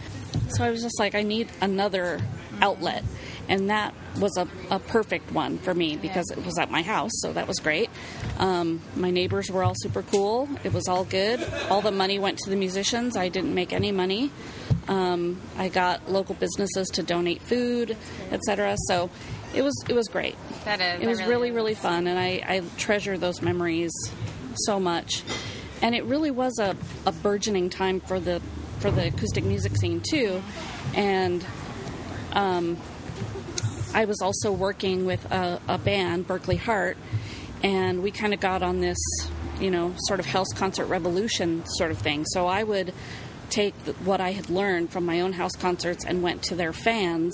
so 0.50 0.64
i 0.64 0.70
was 0.70 0.82
just 0.84 1.00
like 1.00 1.16
i 1.16 1.24
need 1.24 1.50
another 1.62 2.20
outlet 2.62 3.04
and 3.48 3.70
that 3.72 3.96
was 4.20 4.38
a, 4.38 4.48
a 4.70 4.78
perfect 4.80 5.32
one 5.32 5.58
for 5.58 5.74
me 5.74 5.96
because 5.96 6.30
it 6.30 6.46
was 6.46 6.60
at 6.60 6.70
my 6.70 6.82
house 6.84 7.12
so 7.22 7.32
that 7.34 7.48
was 7.48 7.58
great 7.60 7.90
um, 8.40 8.82
my 8.96 9.12
neighbors 9.12 9.52
were 9.52 9.64
all 9.64 9.76
super 9.76 10.02
cool 10.02 10.50
it 10.64 10.74
was 10.74 10.88
all 10.88 11.04
good 11.04 11.46
all 11.70 11.82
the 11.82 11.92
money 11.92 12.18
went 12.18 12.38
to 12.38 12.50
the 12.50 12.56
musicians 12.56 13.16
i 13.16 13.30
didn't 13.30 13.54
make 13.54 13.74
any 13.74 13.92
money 13.92 14.32
um, 14.90 15.40
I 15.56 15.70
got 15.70 16.12
local 16.12 16.34
businesses 16.36 16.88
to 16.90 17.04
donate 17.04 17.44
food, 17.44 17.96
etc. 18.32 18.76
So 18.88 19.12
it 19.54 19.62
was 19.62 19.76
it 19.88 19.94
was 19.94 20.08
great. 20.08 20.36
That 20.66 20.82
is. 20.82 21.02
It 21.04 21.08
was 21.08 21.24
really 21.24 21.52
really 21.52 21.76
fun, 21.76 22.08
and 22.08 22.20
I, 22.20 22.44
I 22.46 22.64
treasure 22.78 23.18
those 23.18 23.42
memories 23.42 23.92
so 24.56 24.80
much. 24.80 25.24
And 25.82 25.96
it 25.96 26.04
really 26.06 26.32
was 26.32 26.60
a, 26.60 26.76
a 27.06 27.12
burgeoning 27.12 27.70
time 27.70 28.02
for 28.02 28.20
the 28.20 28.42
for 28.80 28.90
the 28.92 29.08
acoustic 29.08 29.44
music 29.44 29.78
scene 29.78 30.02
too. 30.02 30.42
And 30.96 31.46
um, 32.34 32.78
I 33.94 34.06
was 34.06 34.22
also 34.22 34.52
working 34.52 35.06
with 35.06 35.24
a, 35.32 35.62
a 35.68 35.78
band, 35.78 36.26
Berkley 36.26 36.56
Hart, 36.56 36.98
and 37.64 38.02
we 38.04 38.12
kind 38.12 38.34
of 38.34 38.40
got 38.40 38.62
on 38.62 38.80
this, 38.82 38.98
you 39.60 39.72
know, 39.72 39.94
sort 40.08 40.20
of 40.20 40.26
house 40.26 40.52
concert 40.56 40.86
revolution 40.86 41.64
sort 41.66 41.92
of 41.92 41.98
thing. 41.98 42.26
So 42.26 42.48
I 42.48 42.64
would 42.64 42.94
take 43.50 43.74
what 44.04 44.22
I 44.22 44.32
had 44.32 44.50
learned 44.50 44.92
from 44.92 45.06
my 45.06 45.22
own 45.22 45.34
house 45.34 45.56
concerts 45.56 46.06
and 46.06 46.22
went 46.22 46.44
to 46.44 46.56
their 46.56 46.74
fans 46.74 47.34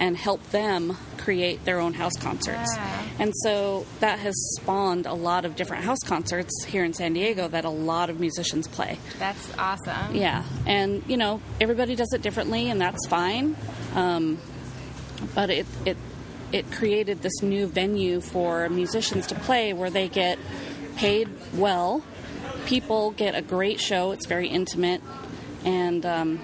and 0.00 0.16
help 0.16 0.42
them 0.50 0.96
create 1.18 1.64
their 1.66 1.78
own 1.78 1.92
house 1.92 2.16
concerts. 2.16 2.74
Wow. 2.74 3.04
And 3.18 3.32
so 3.42 3.86
that 4.00 4.18
has 4.20 4.34
spawned 4.58 5.04
a 5.04 5.12
lot 5.12 5.44
of 5.44 5.56
different 5.56 5.84
house 5.84 6.02
concerts 6.04 6.64
here 6.64 6.82
in 6.82 6.94
San 6.94 7.12
Diego 7.12 7.46
that 7.48 7.66
a 7.66 7.70
lot 7.70 8.08
of 8.08 8.18
musicians 8.18 8.66
play. 8.66 8.98
That's 9.18 9.58
awesome. 9.58 10.14
Yeah, 10.14 10.44
and 10.66 11.04
you 11.06 11.18
know 11.18 11.42
everybody 11.60 11.94
does 11.94 12.12
it 12.14 12.22
differently, 12.22 12.70
and 12.70 12.80
that's 12.80 13.06
fine. 13.08 13.56
Um, 13.94 14.38
but 15.34 15.50
it 15.50 15.66
it 15.84 15.98
it 16.52 16.70
created 16.72 17.22
this 17.22 17.42
new 17.42 17.66
venue 17.66 18.20
for 18.20 18.68
musicians 18.68 19.26
to 19.28 19.34
play 19.34 19.72
where 19.72 19.90
they 19.90 20.08
get 20.08 20.38
paid 20.96 21.28
well. 21.54 22.02
People 22.66 23.12
get 23.12 23.34
a 23.34 23.42
great 23.42 23.80
show. 23.80 24.12
It's 24.12 24.26
very 24.26 24.48
intimate, 24.48 25.02
and 25.64 26.04
um, 26.04 26.40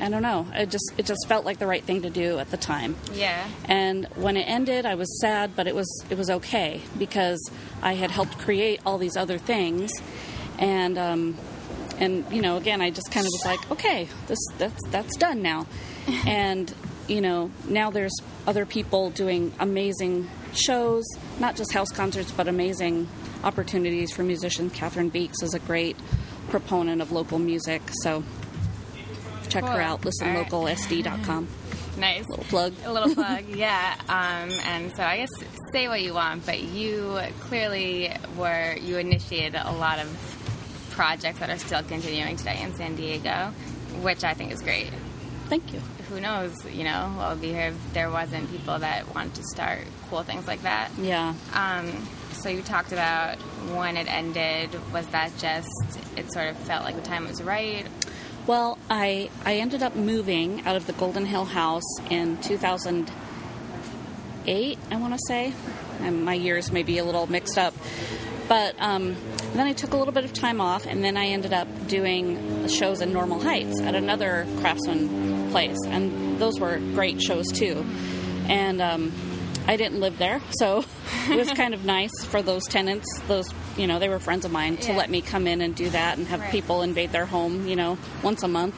I 0.00 0.08
don't 0.08 0.22
know. 0.22 0.46
It 0.54 0.70
just 0.70 0.92
it 0.96 1.06
just 1.06 1.26
felt 1.28 1.44
like 1.44 1.58
the 1.58 1.66
right 1.66 1.82
thing 1.82 2.02
to 2.02 2.10
do 2.10 2.38
at 2.38 2.50
the 2.50 2.56
time. 2.56 2.96
Yeah. 3.14 3.46
And 3.66 4.06
when 4.16 4.36
it 4.36 4.48
ended, 4.48 4.84
I 4.86 4.94
was 4.94 5.20
sad, 5.20 5.54
but 5.56 5.66
it 5.66 5.74
was 5.74 5.88
it 6.10 6.18
was 6.18 6.30
okay 6.30 6.80
because 6.98 7.40
I 7.82 7.94
had 7.94 8.10
helped 8.10 8.38
create 8.38 8.80
all 8.84 8.98
these 8.98 9.16
other 9.16 9.38
things, 9.38 9.92
and 10.58 10.98
um, 10.98 11.36
and 11.98 12.24
you 12.32 12.42
know, 12.42 12.56
again, 12.56 12.80
I 12.80 12.90
just 12.90 13.10
kind 13.10 13.24
of 13.24 13.30
was 13.32 13.44
like, 13.44 13.70
okay, 13.70 14.08
this 14.26 14.38
that's 14.58 14.88
that's 14.90 15.16
done 15.16 15.42
now, 15.42 15.66
and 16.26 16.72
you 17.08 17.20
know, 17.20 17.50
now 17.68 17.90
there's 17.90 18.14
other 18.46 18.64
people 18.66 19.10
doing 19.10 19.52
amazing 19.58 20.28
shows, 20.54 21.04
not 21.40 21.56
just 21.56 21.72
house 21.72 21.90
concerts, 21.90 22.30
but 22.32 22.48
amazing 22.48 23.08
opportunities 23.44 24.12
for 24.12 24.22
musicians. 24.22 24.72
Catherine 24.72 25.08
Beeks 25.08 25.42
is 25.42 25.54
a 25.54 25.58
great 25.58 25.96
proponent 26.48 27.00
of 27.02 27.12
local 27.12 27.38
music, 27.38 27.82
so 28.02 28.22
check 29.48 29.64
her 29.64 29.70
Cool. 29.70 29.78
out. 29.80 30.04
All 30.06 30.12
right. 30.28 30.46
ListenLocalSD.com. 30.48 31.48
Nice. 31.98 32.24
A 32.26 32.30
Little 32.30 32.44
plug. 32.44 32.72
A 32.84 32.92
little 32.92 33.14
plug, 33.14 33.44
yeah. 33.48 33.94
Um, 34.08 34.50
and 34.64 34.94
so 34.96 35.02
I 35.02 35.18
guess 35.18 35.28
say 35.72 35.88
what 35.88 36.00
you 36.02 36.14
want, 36.14 36.46
but 36.46 36.60
you 36.60 37.18
clearly 37.40 38.10
were 38.36 38.74
you 38.76 38.96
initiated 38.98 39.60
a 39.62 39.72
lot 39.72 39.98
of 39.98 40.88
projects 40.90 41.38
that 41.40 41.50
are 41.50 41.58
still 41.58 41.82
continuing 41.82 42.36
today 42.36 42.60
in 42.62 42.74
San 42.76 42.96
Diego, 42.96 43.48
which 44.02 44.24
I 44.24 44.34
think 44.34 44.52
is 44.52 44.60
great. 44.62 44.90
Thank 45.48 45.72
you. 45.72 45.80
Who 46.12 46.20
knows, 46.20 46.64
you 46.66 46.84
know, 46.84 47.10
what 47.16 47.30
would 47.30 47.40
be 47.40 47.52
here 47.52 47.68
if 47.68 47.92
there 47.94 48.10
wasn't 48.10 48.50
people 48.50 48.78
that 48.78 49.14
wanted 49.14 49.36
to 49.36 49.44
start 49.44 49.80
cool 50.10 50.22
things 50.22 50.46
like 50.46 50.60
that. 50.62 50.90
Yeah. 50.98 51.32
Um, 51.54 52.06
so 52.32 52.50
you 52.50 52.60
talked 52.60 52.92
about 52.92 53.38
when 53.74 53.96
it 53.96 54.12
ended. 54.12 54.68
Was 54.92 55.06
that 55.08 55.32
just 55.38 55.70
it 56.16 56.30
sort 56.32 56.48
of 56.48 56.56
felt 56.58 56.84
like 56.84 56.94
the 56.96 57.02
time 57.02 57.26
was 57.26 57.42
right? 57.42 57.86
Well, 58.46 58.78
I 58.90 59.30
I 59.46 59.54
ended 59.54 59.82
up 59.82 59.96
moving 59.96 60.66
out 60.66 60.76
of 60.76 60.86
the 60.86 60.92
Golden 60.92 61.24
Hill 61.24 61.46
house 61.46 61.98
in 62.10 62.36
2008. 62.42 64.78
I 64.90 64.96
want 64.96 65.14
to 65.14 65.20
say, 65.26 65.54
and 66.00 66.26
my 66.26 66.34
years 66.34 66.70
may 66.70 66.82
be 66.82 66.98
a 66.98 67.04
little 67.04 67.26
mixed 67.26 67.56
up. 67.56 67.72
But 68.48 68.74
um, 68.80 69.16
then 69.54 69.66
I 69.66 69.72
took 69.72 69.94
a 69.94 69.96
little 69.96 70.12
bit 70.12 70.24
of 70.24 70.34
time 70.34 70.60
off, 70.60 70.84
and 70.84 71.02
then 71.02 71.16
I 71.16 71.28
ended 71.28 71.54
up 71.54 71.68
doing 71.86 72.68
shows 72.68 73.00
in 73.00 73.12
Normal 73.12 73.40
Heights 73.40 73.80
at 73.80 73.94
another 73.94 74.46
craftsman 74.58 75.31
place, 75.52 75.78
and 75.86 76.38
those 76.40 76.58
were 76.58 76.78
great 76.94 77.22
shows 77.22 77.46
too. 77.52 77.84
And 78.48 78.82
um, 78.82 79.12
I 79.68 79.76
didn't 79.76 80.00
live 80.00 80.18
there, 80.18 80.40
so 80.58 80.84
it 81.30 81.36
was 81.36 81.50
kind 81.54 81.74
of 81.74 81.84
nice 81.84 82.10
for 82.24 82.42
those 82.42 82.64
tenants. 82.64 83.06
Those 83.28 83.46
you 83.76 83.86
know 83.86 83.98
they 84.00 84.08
were 84.08 84.18
friends 84.18 84.44
of 84.44 84.50
mine 84.50 84.76
to 84.78 84.88
Yeah. 84.92 84.96
let 84.98 85.08
me 85.10 85.20
come 85.22 85.46
in 85.46 85.60
and 85.60 85.74
do 85.74 85.88
that 85.90 86.18
and 86.18 86.26
have 86.26 86.40
Right. 86.40 86.50
people 86.50 86.82
invade 86.82 87.12
their 87.12 87.26
home, 87.26 87.66
you 87.68 87.76
know, 87.76 87.96
once 88.22 88.42
a 88.42 88.48
month. 88.48 88.74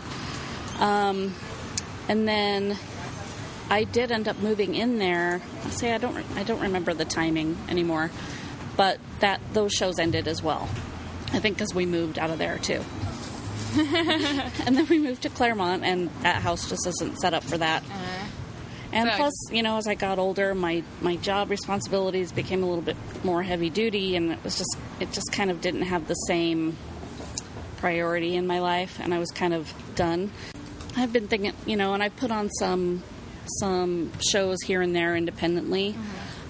Um, 0.80 1.34
and 2.08 2.28
then 2.28 2.76
I 3.70 3.84
did 3.84 4.12
end 4.12 4.28
up 4.28 4.38
moving 4.40 4.74
in 4.74 4.98
there. 4.98 5.40
I 5.64 5.70
say 5.70 5.94
I 5.94 5.98
don't 5.98 6.16
I 6.36 6.42
don't 6.42 6.60
remember 6.60 6.92
the 6.92 7.04
timing 7.06 7.56
anymore, 7.68 8.10
but 8.76 8.98
that 9.20 9.40
those 9.54 9.72
shows 9.72 9.98
ended 9.98 10.28
as 10.28 10.42
well. 10.42 10.68
I 11.32 11.38
think 11.40 11.56
because 11.56 11.74
we 11.74 11.86
moved 11.86 12.18
out 12.18 12.30
of 12.30 12.38
there 12.38 12.58
too. 12.58 12.84
and 14.66 14.76
then 14.76 14.86
we 14.88 14.98
moved 14.98 15.22
to 15.22 15.28
Claremont, 15.28 15.84
and 15.84 16.10
that 16.22 16.42
house 16.42 16.68
just 16.68 16.86
isn't 16.86 17.18
set 17.18 17.34
up 17.34 17.42
for 17.44 17.58
that. 17.58 17.82
And 18.92 19.10
So- 19.10 19.16
plus, 19.16 19.32
you 19.50 19.62
know, 19.62 19.76
as 19.76 19.88
I 19.88 19.94
got 19.94 20.18
older, 20.18 20.54
my 20.54 20.82
my 21.00 21.16
job 21.16 21.50
responsibilities 21.50 22.30
became 22.32 22.62
a 22.62 22.66
little 22.66 22.82
bit 22.82 22.96
more 23.24 23.42
heavy 23.42 23.70
duty, 23.70 24.14
and 24.16 24.30
it 24.32 24.38
was 24.44 24.56
just 24.56 24.76
it 25.00 25.10
just 25.12 25.32
kind 25.32 25.50
of 25.50 25.60
didn't 25.60 25.82
have 25.82 26.06
the 26.06 26.14
same 26.14 26.76
priority 27.78 28.36
in 28.36 28.46
my 28.46 28.60
life, 28.60 28.98
and 29.00 29.12
I 29.12 29.18
was 29.18 29.30
kind 29.30 29.52
of 29.54 29.72
done. 29.94 30.30
I've 30.96 31.12
been 31.12 31.26
thinking, 31.28 31.52
you 31.66 31.76
know, 31.76 31.92
and 31.94 32.02
I've 32.02 32.16
put 32.16 32.30
on 32.30 32.48
some 32.58 33.02
some 33.60 34.10
shows 34.30 34.58
here 34.64 34.80
and 34.80 34.94
there 34.94 35.16
independently. 35.16 35.94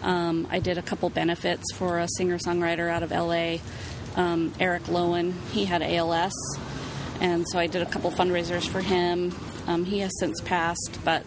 Um, 0.02 0.47
I 0.50 0.59
did 0.61 0.76
a 0.76 0.83
couple 0.83 1.09
benefits 1.09 1.64
for 1.75 1.99
a 1.99 2.07
singer 2.19 2.37
songwriter 2.38 2.90
out 2.90 3.02
of 3.02 3.11
LA, 3.11 3.57
um, 4.16 4.52
Eric 4.61 4.83
Lowen. 4.85 5.33
He 5.50 5.64
had 5.64 5.81
ALS, 5.83 6.33
and 7.21 7.47
so 7.49 7.59
I 7.59 7.66
did 7.66 7.83
a 7.83 7.87
couple 7.87 8.11
fundraisers 8.11 8.68
for 8.68 8.80
him. 8.80 9.35
Um, 9.66 9.85
he 9.85 10.00
has 10.00 10.12
since 10.18 10.40
passed, 10.40 10.99
but 11.04 11.25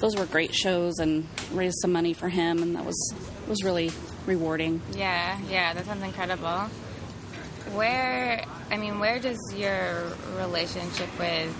those 0.00 0.16
were 0.16 0.26
great 0.26 0.54
shows 0.54 0.98
and 0.98 1.26
raised 1.52 1.76
some 1.80 1.92
money 1.92 2.12
for 2.12 2.28
him, 2.28 2.62
and 2.62 2.76
that 2.76 2.84
was 2.84 3.14
was 3.48 3.62
really 3.62 3.90
rewarding. 4.26 4.82
Yeah, 4.94 5.38
yeah, 5.48 5.72
that 5.74 5.86
sounds 5.86 6.02
incredible. 6.02 6.68
Where, 7.74 8.44
I 8.70 8.76
mean, 8.76 8.98
where 8.98 9.18
does 9.18 9.38
your 9.56 10.04
relationship 10.36 11.08
with 11.18 11.54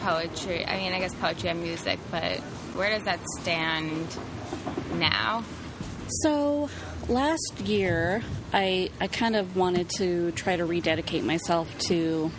poetry, 0.00 0.66
I 0.66 0.78
mean, 0.78 0.92
I 0.92 0.98
guess 0.98 1.14
poetry 1.14 1.50
and 1.50 1.62
music, 1.62 1.98
but 2.10 2.38
where 2.74 2.90
does 2.90 3.04
that 3.04 3.20
stand 3.40 4.16
now? 4.94 5.44
So 6.08 6.68
last 7.08 7.60
year, 7.64 8.22
I 8.52 8.90
I 9.00 9.06
kind 9.06 9.36
of 9.36 9.56
wanted 9.56 9.88
to 9.98 10.32
try 10.32 10.56
to 10.56 10.64
rededicate 10.64 11.24
myself 11.24 11.68
to 11.86 12.30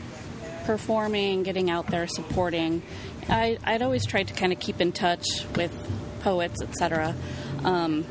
performing, 0.66 1.44
getting 1.44 1.70
out 1.70 1.88
there, 1.88 2.08
supporting. 2.08 2.82
I, 3.30 3.58
I'd 3.64 3.82
always 3.82 4.06
tried 4.06 4.28
to 4.28 4.34
kind 4.34 4.52
of 4.52 4.60
keep 4.60 4.82
in 4.82 4.92
touch 4.92 5.26
with 5.56 5.72
poets, 6.22 6.62
etc. 6.62 7.16
Um, 7.64 8.06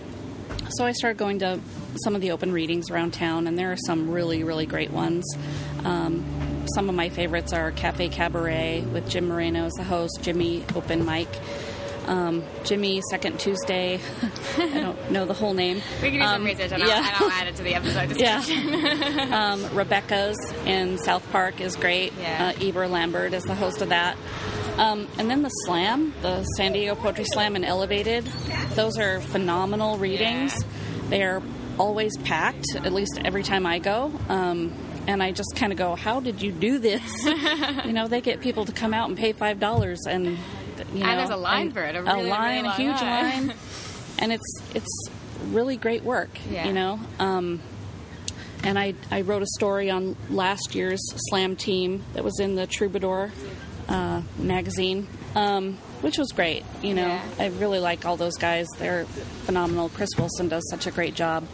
so 0.71 0.87
I 0.87 0.92
started 0.92 1.18
going 1.18 1.40
to 1.40 1.61
some 2.02 2.14
of 2.14 2.21
the 2.21 2.30
open 2.30 2.52
readings 2.52 2.90
around 2.90 3.12
town, 3.12 3.47
and 3.47 3.59
there 3.59 3.73
are 3.73 3.76
some 3.76 4.11
really, 4.11 4.44
really 4.44 4.66
great 4.66 4.90
ones. 4.90 5.25
Um, 5.85 6.64
some 6.75 6.88
of 6.88 6.94
my 6.94 7.09
favorites 7.09 7.52
are 7.52 7.71
Cafe 7.73 8.09
Cabaret 8.09 8.82
with 8.92 9.09
Jim 9.09 9.28
Moreno 9.28 9.64
as 9.64 9.73
the 9.73 9.85
host, 9.85 10.21
Jimmy 10.23 10.64
Open 10.75 11.04
Mic, 11.04 11.28
um, 12.06 12.42
Jimmy 12.64 13.00
Second 13.11 13.38
Tuesday. 13.40 14.00
I 14.59 14.80
don't 14.80 15.11
know 15.11 15.25
the 15.25 15.35
whole 15.35 15.54
name. 15.54 15.80
We 16.02 16.11
can 16.11 16.12
do 16.14 16.18
some 16.21 16.28
Um, 16.40 16.44
research 16.44 16.73
and 16.73 16.82
I'll, 16.82 16.90
and 16.90 17.06
I'll 17.16 17.30
add 17.30 17.47
it 17.49 17.56
to 17.56 17.62
the 17.62 17.75
episode 17.75 18.16
Yeah. 18.16 18.38
description. 18.38 19.32
um, 19.32 19.75
Rebecca's 19.75 20.37
in 20.66 20.99
South 20.99 21.28
Park 21.32 21.61
is 21.61 21.76
great. 21.76 22.12
Yeah. 22.21 22.52
Uh, 22.59 22.64
Eber 22.64 22.88
Lambert 22.88 23.32
is 23.35 23.44
the 23.44 23.54
host 23.54 23.82
of 23.82 23.90
that. 23.90 24.16
Um, 24.78 25.06
and 25.18 25.30
then 25.30 25.42
the 25.42 25.50
Slam, 25.50 26.14
the 26.23 26.44
San 26.56 26.73
Diego 26.73 26.94
Poetry 26.94 27.25
Slam 27.25 27.56
and 27.56 27.64
Elevated, 27.64 28.25
those 28.75 28.99
are 28.99 29.21
phenomenal 29.21 29.99
readings. 29.99 30.54
Yeah. 30.54 31.09
They 31.11 31.23
are 31.23 31.42
always 31.78 32.16
packed, 32.18 32.64
at 32.76 32.92
least 32.92 33.21
every 33.25 33.42
time 33.42 33.66
I 33.66 33.78
go. 33.78 34.11
Um, 34.28 34.73
and 35.06 35.23
I 35.23 35.32
just 35.32 35.56
kind 35.56 35.73
of 35.73 35.78
go, 35.78 35.94
"How 35.97 36.21
did 36.21 36.40
you 36.40 36.52
do 36.52 36.78
this?" 36.78 37.02
you 37.85 37.92
know, 37.92 38.06
they 38.09 38.21
get 38.21 38.40
people 38.40 38.64
to 38.66 38.73
come 38.73 38.94
out 38.94 39.09
and 39.09 39.18
pay 39.18 39.32
five 39.32 39.59
dollars, 39.59 40.00
and 40.09 40.38
you 40.93 41.01
know, 41.01 41.07
and 41.07 41.19
there's 41.19 41.31
a 41.31 41.37
line 41.37 41.71
for 41.73 41.83
it, 41.83 41.95
a, 41.97 42.03
really, 42.03 42.29
line, 42.29 42.65
really 42.65 42.69
a 42.69 42.73
huge 42.73 43.01
line. 43.01 43.47
line, 43.49 43.57
and 44.19 44.33
it's 44.33 44.62
it's 44.75 45.09
really 45.49 45.77
great 45.77 46.03
work. 46.05 46.31
Yeah. 46.51 46.67
You 46.67 46.73
know. 46.73 47.01
Um, 47.19 47.61
and 48.65 48.79
I, 48.79 48.95
I 49.11 49.23
wrote 49.23 49.43
a 49.43 49.47
story 49.57 49.91
on 49.91 50.17
last 50.31 50.75
year's 50.77 51.01
slam 51.29 51.57
team 51.57 52.05
that 52.12 52.23
was 52.23 52.39
in 52.39 52.55
the 52.55 52.65
Troubadour 52.67 53.33
uh, 53.89 54.23
magazine, 54.39 55.09
um, 55.35 55.79
which 56.01 56.17
was 56.17 56.29
great. 56.31 56.65
You 56.81 56.95
know, 56.95 57.07
Yeah. 57.07 57.23
I 57.41 57.47
really 57.49 57.81
like 57.81 58.07
all 58.07 58.17
those 58.17 58.37
guys. 58.37 58.69
They're 58.79 59.05
phenomenal. 59.47 59.89
Chris 59.89 60.11
Wilson 60.17 60.49
does 60.49 60.62
such 60.71 60.87
a 60.87 60.93
great 60.93 61.15
job. 61.17 61.45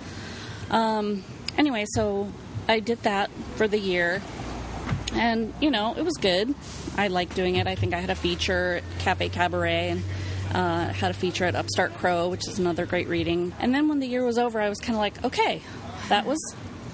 Um, 0.70 1.24
anyway, 1.56 1.86
so 1.94 2.30
I 2.68 2.80
did 2.80 3.02
that 3.04 3.30
for 3.56 3.66
the 3.66 3.78
year, 3.78 4.20
and 5.12 5.52
you 5.60 5.70
know, 5.70 5.94
it 5.96 6.02
was 6.04 6.14
good. 6.14 6.54
I 6.96 7.08
liked 7.08 7.34
doing 7.34 7.56
it. 7.56 7.66
I 7.66 7.74
think 7.74 7.94
I 7.94 8.00
had 8.00 8.10
a 8.10 8.14
feature 8.14 8.76
at 8.76 8.98
Cafe 9.00 9.28
Cabaret 9.30 9.90
and 9.90 10.02
uh, 10.54 10.92
had 10.92 11.10
a 11.10 11.14
feature 11.14 11.44
at 11.44 11.54
Upstart 11.54 11.94
Crow, 11.94 12.28
which 12.28 12.46
is 12.48 12.58
another 12.58 12.86
great 12.86 13.08
reading. 13.08 13.52
And 13.60 13.74
then 13.74 13.88
when 13.88 13.98
the 14.00 14.06
year 14.06 14.24
was 14.24 14.38
over, 14.38 14.60
I 14.60 14.68
was 14.68 14.78
kind 14.78 14.94
of 14.94 15.00
like, 15.00 15.24
okay, 15.24 15.62
that 16.08 16.24
was 16.26 16.38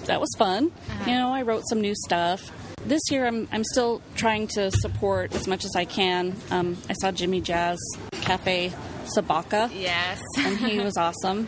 that 0.05 0.19
was 0.21 0.29
fun. 0.37 0.71
You 1.07 1.13
know, 1.13 1.29
I 1.29 1.41
wrote 1.41 1.63
some 1.67 1.81
new 1.81 1.93
stuff. 2.05 2.51
This 2.85 3.01
year, 3.09 3.25
I'm 3.25 3.47
I'm 3.51 3.63
still 3.63 4.01
trying 4.15 4.47
to 4.49 4.69
support 4.71 5.33
as 5.33 5.47
much 5.47 5.65
as 5.65 5.75
I 5.75 5.85
can. 5.85 6.35
Um, 6.51 6.77
I 6.89 6.93
saw 6.93 7.11
Jimmy 7.11 7.41
Jazz 7.41 7.79
Cafe 8.21 8.71
Sabaka 9.17 9.69
Yes. 9.73 10.21
and 10.37 10.57
he 10.57 10.79
was 10.83 10.95
awesome. 10.97 11.47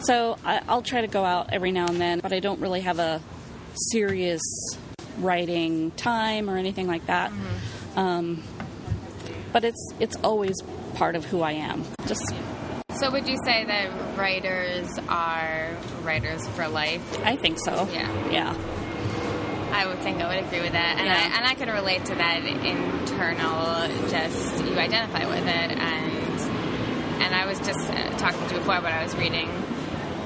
So 0.00 0.36
I, 0.44 0.60
I'll 0.68 0.82
try 0.82 1.00
to 1.00 1.06
go 1.06 1.24
out 1.24 1.50
every 1.52 1.72
now 1.72 1.86
and 1.86 1.98
then, 1.98 2.20
but 2.20 2.32
I 2.34 2.40
don't 2.40 2.60
really 2.60 2.82
have 2.82 2.98
a 2.98 3.22
serious 3.92 4.42
writing 5.18 5.90
time 5.92 6.48
or 6.50 6.56
anything 6.56 6.86
like 6.86 7.06
that. 7.06 7.32
Um, 7.96 8.42
but 9.52 9.64
it's 9.64 9.92
it's 10.00 10.16
always 10.24 10.56
part 10.94 11.16
of 11.16 11.24
who 11.24 11.40
I 11.42 11.52
am. 11.52 11.84
Just 12.06 12.22
So 12.96 13.10
would 13.10 13.26
you 13.28 13.36
say 13.44 13.64
that 13.64 14.16
writers 14.18 14.88
are 15.08 15.68
writers 16.02 16.46
for 16.48 16.66
life? 16.68 17.02
I 17.24 17.36
think 17.36 17.58
so. 17.64 17.88
Yeah. 17.92 18.30
Yeah. 18.30 18.54
I 19.72 19.86
would 19.86 19.98
think 19.98 20.20
I 20.22 20.28
would 20.36 20.44
agree 20.44 20.60
with 20.60 20.72
that, 20.72 20.96
and 20.98 21.06
Yeah. 21.06 21.14
I 21.14 21.36
and 21.36 21.46
I 21.46 21.54
could 21.54 21.68
relate 21.68 22.04
to 22.06 22.14
that 22.14 22.44
internal. 22.44 23.88
Just 24.08 24.64
you 24.64 24.76
identify 24.78 25.26
with 25.26 25.42
it, 25.46 25.70
and 25.78 26.40
and 27.22 27.34
I 27.34 27.46
was 27.46 27.58
just 27.58 27.80
uh, 27.90 28.10
talking 28.16 28.40
to 28.48 28.54
you 28.54 28.60
before, 28.60 28.80
but 28.80 28.92
I 28.92 29.02
was 29.02 29.14
reading 29.16 29.48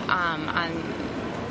um, 0.08 0.48
on 0.48 0.70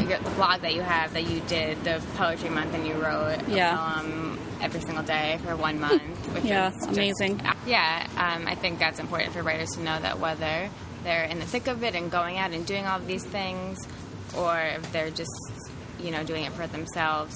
your, 0.06 0.20
the 0.20 0.30
blog 0.32 0.62
that 0.62 0.74
you 0.74 0.82
have 0.82 1.14
that 1.14 1.28
you 1.30 1.40
did 1.42 1.84
the 1.84 2.02
poetry 2.16 2.50
month, 2.50 2.74
and 2.74 2.86
you 2.86 2.94
wrote 2.96 3.48
Yeah. 3.48 3.74
a 3.74 4.02
poem 4.04 4.40
every 4.62 4.82
single 4.82 5.04
day 5.04 5.40
for 5.46 5.56
one 5.56 5.80
month, 5.80 6.02
which 6.34 6.44
Yeah, 6.46 6.70
is 6.70 6.74
just- 6.76 6.90
amazing. 6.90 7.42
yeah, 7.66 8.08
um, 8.18 8.48
I 8.48 8.56
think 8.56 8.80
that's 8.80 9.00
important 9.00 9.34
for 9.34 9.44
writers 9.44 9.70
to 9.72 9.82
know 9.82 10.00
that 10.00 10.20
whether 10.20 10.70
they're 11.04 11.26
in 11.26 11.40
the 11.40 11.46
thick 11.46 11.68
of 11.68 11.84
it 11.84 11.96
and 11.96 12.10
going 12.12 12.38
out 12.38 12.52
and 12.52 12.66
doing 12.66 12.86
all 12.86 12.98
of 13.00 13.08
these 13.08 13.24
things, 13.24 13.78
or 14.38 14.60
if 14.60 14.92
they're 14.92 15.10
just, 15.12 15.32
you 16.00 16.12
know, 16.12 16.24
doing 16.24 16.44
it 16.44 16.52
for 16.54 16.68
themselves, 16.68 17.36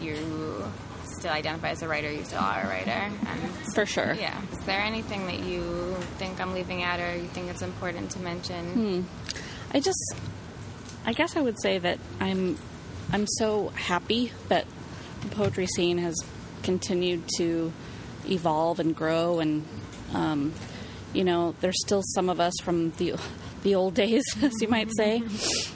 you 0.00 0.64
still 1.04 1.30
identify 1.32 1.70
as 1.70 1.82
a 1.82 1.88
writer, 1.88 2.10
you 2.10 2.24
still 2.24 2.38
are 2.40 2.62
a 2.62 2.66
writer. 2.68 2.90
And 2.90 3.50
For 3.74 3.84
sure. 3.86 4.12
yeah. 4.14 4.40
Is 4.52 4.58
there 4.66 4.80
anything 4.80 5.26
that 5.26 5.40
you 5.40 5.94
think 6.18 6.40
I'm 6.40 6.52
leaving 6.54 6.82
out 6.82 6.98
or 7.00 7.14
you 7.16 7.26
think 7.28 7.48
it's 7.50 7.62
important 7.62 8.10
to 8.12 8.18
mention? 8.20 9.06
I 9.72 9.80
just 9.80 10.14
I 11.04 11.12
guess 11.12 11.36
I 11.36 11.40
would 11.40 11.60
say 11.62 11.78
that 11.78 11.98
I'm 12.20 12.58
I'm 13.12 13.26
so 13.26 13.68
happy 13.68 14.32
that 14.48 14.66
the 15.22 15.28
poetry 15.28 15.66
scene 15.66 15.98
has 15.98 16.14
continued 16.62 17.24
to 17.38 17.72
evolve 18.28 18.80
and 18.80 18.94
grow 18.94 19.40
and 19.40 19.66
um, 20.12 20.52
you 21.12 21.24
know 21.24 21.54
there's 21.60 21.80
still 21.80 22.02
some 22.02 22.28
of 22.28 22.40
us 22.40 22.54
from 22.62 22.90
the 22.92 23.14
the 23.62 23.74
old 23.74 23.92
days 23.94 24.24
as 24.42 24.52
you 24.60 24.68
might 24.68 24.88
say 24.96 25.22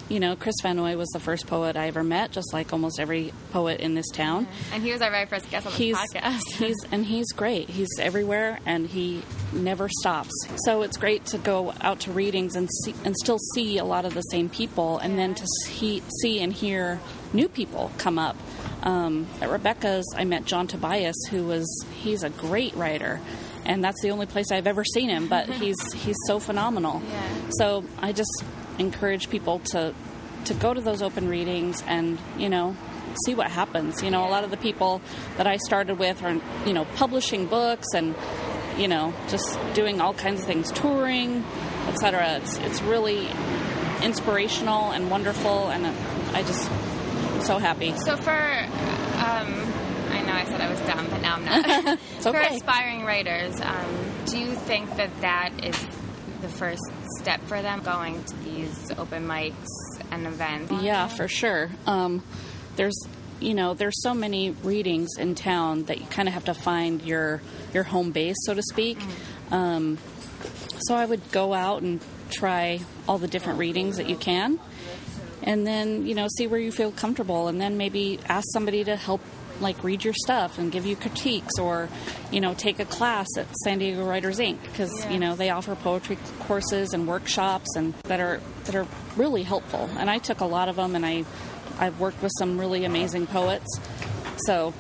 you 0.09 0.19
know 0.19 0.35
Chris 0.37 0.55
Van 0.63 0.77
Noy 0.77 0.97
was 0.97 1.09
the 1.11 1.21
first 1.21 1.47
poet 1.47 1.77
I 1.77 1.89
ever 1.89 2.03
met 2.03 2.31
just 2.31 2.53
like 2.53 2.73
almost 2.73 2.99
every 2.99 3.33
poet 3.51 3.81
in 3.81 3.95
this 3.95 4.09
town 4.11 4.47
And 4.73 4.83
he 4.83 4.91
was 4.91 5.03
our 5.03 5.11
very 5.11 5.27
first 5.27 5.51
guest 5.51 5.67
on 5.67 5.73
the 5.73 5.79
he's 5.79 5.97
podcast. 5.97 6.41
he's 6.55 6.77
and 6.91 7.05
he's 7.05 7.31
great. 7.33 7.69
He's 7.69 7.89
everywhere 7.99 8.59
and 8.65 8.87
he 8.87 9.23
never 9.53 9.89
stops. 10.01 10.31
So 10.65 10.83
it's 10.83 10.97
great 10.97 11.27
to 11.27 11.39
go 11.39 11.75
out 11.81 12.01
to 12.01 12.13
readings 12.13 12.57
and 12.57 12.69
see 12.85 12.95
and 13.05 13.15
still 13.17 13.39
see 13.55 13.79
a 13.79 13.85
lot 13.85 14.05
of 14.05 14.15
the 14.15 14.23
same 14.23 14.49
people, 14.49 14.99
and 14.99 15.19
then 15.19 15.35
to 15.35 15.47
see, 15.67 16.03
see 16.23 16.41
and 16.41 16.53
hear 16.53 17.01
new 17.33 17.49
people 17.49 17.91
come 17.99 18.19
up. 18.19 18.37
Um, 18.83 19.27
at 19.41 19.51
Rebecca's, 19.51 20.05
I 20.17 20.25
met 20.25 20.45
John 20.45 20.67
Tobias, 20.67 21.17
who 21.31 21.45
was 21.45 21.67
he's 21.95 22.23
a 22.23 22.31
great 22.31 22.75
writer. 22.75 23.21
And 23.65 23.83
that's 23.83 24.01
the 24.03 24.11
only 24.11 24.27
place 24.27 24.51
I've 24.53 24.67
ever 24.67 24.85
seen 24.85 25.09
him, 25.09 25.29
but 25.29 25.49
he's 25.61 25.93
he's 25.93 26.17
so 26.27 26.39
phenomenal. 26.39 27.03
Yeah. 27.09 27.51
So 27.59 27.85
I 28.01 28.13
just 28.13 28.45
encourage 28.79 29.31
people 29.31 29.61
to 29.73 29.95
to 30.47 30.55
go 30.55 30.75
to 30.75 30.81
those 30.81 31.01
open 31.03 31.29
readings 31.29 31.83
and 31.87 32.19
you 32.37 32.49
know 32.49 32.77
see 33.25 33.35
what 33.35 33.51
happens. 33.51 34.03
You 34.03 34.11
know, 34.11 34.27
a 34.27 34.31
lot 34.31 34.45
of 34.45 34.51
the 34.51 34.57
people 34.57 35.01
that 35.37 35.47
I 35.47 35.57
started 35.57 35.99
with 35.99 36.23
are 36.23 36.41
you 36.67 36.73
know 36.73 36.85
publishing 36.97 37.47
books 37.47 37.87
and 37.95 38.15
you 38.77 38.89
know 38.89 39.13
just 39.29 39.59
doing 39.75 40.01
all 40.01 40.15
kinds 40.15 40.41
of 40.41 40.47
things, 40.47 40.71
touring, 40.73 41.45
etc. 41.89 42.37
It's 42.43 42.59
it's 42.59 42.83
really 42.83 43.29
inspirational 44.03 44.91
and 44.91 45.11
wonderful, 45.11 45.69
and 45.69 45.87
I 46.37 46.43
just 46.43 46.71
I'm 46.71 47.43
so 47.43 47.59
happy. 47.59 47.97
So 47.97 48.17
for, 48.17 48.33
um, 48.33 49.49
I 50.11 50.23
know 50.27 50.33
I 50.33 50.45
said 50.45 50.61
I 50.61 50.71
was 50.71 50.81
dumb, 50.81 51.09
but 51.11 51.21
now 51.23 51.24
I'm 51.35 51.45
not. 51.45 51.99
It's 52.17 52.27
For 52.27 52.37
aspiring 52.37 53.05
writers, 53.05 53.61
um, 53.61 53.87
do 54.27 54.39
you 54.39 54.55
think 54.55 54.97
that 54.97 55.11
that 55.21 55.53
is 55.65 55.79
the 56.41 56.49
first 56.49 56.83
step 57.19 57.41
for 57.47 57.61
them, 57.61 57.83
going 57.83 58.23
to 58.23 58.37
these 58.45 58.93
open 58.99 59.27
mics 59.27 59.67
and 60.11 60.27
events? 60.27 60.73
Yeah, 60.83 61.09
for 61.09 61.29
sure. 61.29 61.71
Um, 61.87 62.23
there's 62.77 62.97
you 63.41 63.55
know 63.55 63.75
there's 63.75 64.01
so 64.03 64.15
many 64.15 64.51
readings 64.51 65.19
in 65.19 65.35
town 65.35 65.85
that 65.85 66.01
you 66.01 66.07
kind 66.07 66.29
of 66.29 66.35
have 66.35 66.45
to 66.45 66.55
find 66.55 67.03
your 67.03 67.43
your 67.73 67.83
home 67.83 68.13
base, 68.13 68.37
so 68.47 68.55
to 68.55 68.63
speak. 68.63 68.99
Um, 69.51 69.99
so 70.87 70.95
I 70.95 71.05
would 71.05 71.31
go 71.33 71.53
out 71.53 71.83
and 71.83 72.01
try 72.31 72.81
all 73.09 73.19
the 73.19 73.29
different 73.29 73.59
readings 73.59 73.97
that 73.97 74.09
you 74.09 74.17
can, 74.17 74.59
and 75.43 75.67
then 75.67 76.07
you 76.07 76.15
know 76.15 76.29
see 76.37 76.47
where 76.47 76.61
you 76.61 76.73
feel 76.73 76.93
comfortable, 76.93 77.49
and 77.49 77.61
then 77.61 77.77
maybe 77.77 78.19
ask 78.29 78.47
somebody 78.53 78.85
to 78.85 78.97
help 78.97 79.21
like 79.61 79.83
read 79.85 80.05
your 80.05 80.15
stuff 80.15 80.59
and 80.59 80.73
give 80.73 80.85
you 80.87 80.97
critiques 80.97 81.59
or 81.59 81.89
you 82.33 82.41
know 82.41 82.55
take 82.55 82.79
a 82.81 82.85
class 82.85 83.27
at 83.39 83.47
San 83.65 83.79
Diego 83.79 84.05
Writers 84.05 84.39
Inc 84.39 84.61
because 84.63 84.93
you 85.11 85.19
know 85.19 85.37
they 85.37 85.51
offer 85.51 85.75
poetry 85.75 86.19
courses 86.41 86.93
and 86.93 87.07
workshops 87.07 87.77
and 87.77 87.95
that 88.05 88.21
are 88.21 88.41
that 88.65 88.75
are 88.75 88.87
really 89.17 89.43
helpful 89.43 89.89
and 89.99 90.11
I 90.11 90.19
took 90.19 90.41
a 90.41 90.45
lot 90.47 90.69
of 90.69 90.77
them 90.77 90.95
and 90.97 91.07
I 91.07 91.25
I've 91.79 92.01
worked 92.01 92.23
with 92.23 92.33
some 92.39 92.59
really 92.59 92.85
amazing 92.85 93.27
poets 93.27 93.79
so 94.47 94.75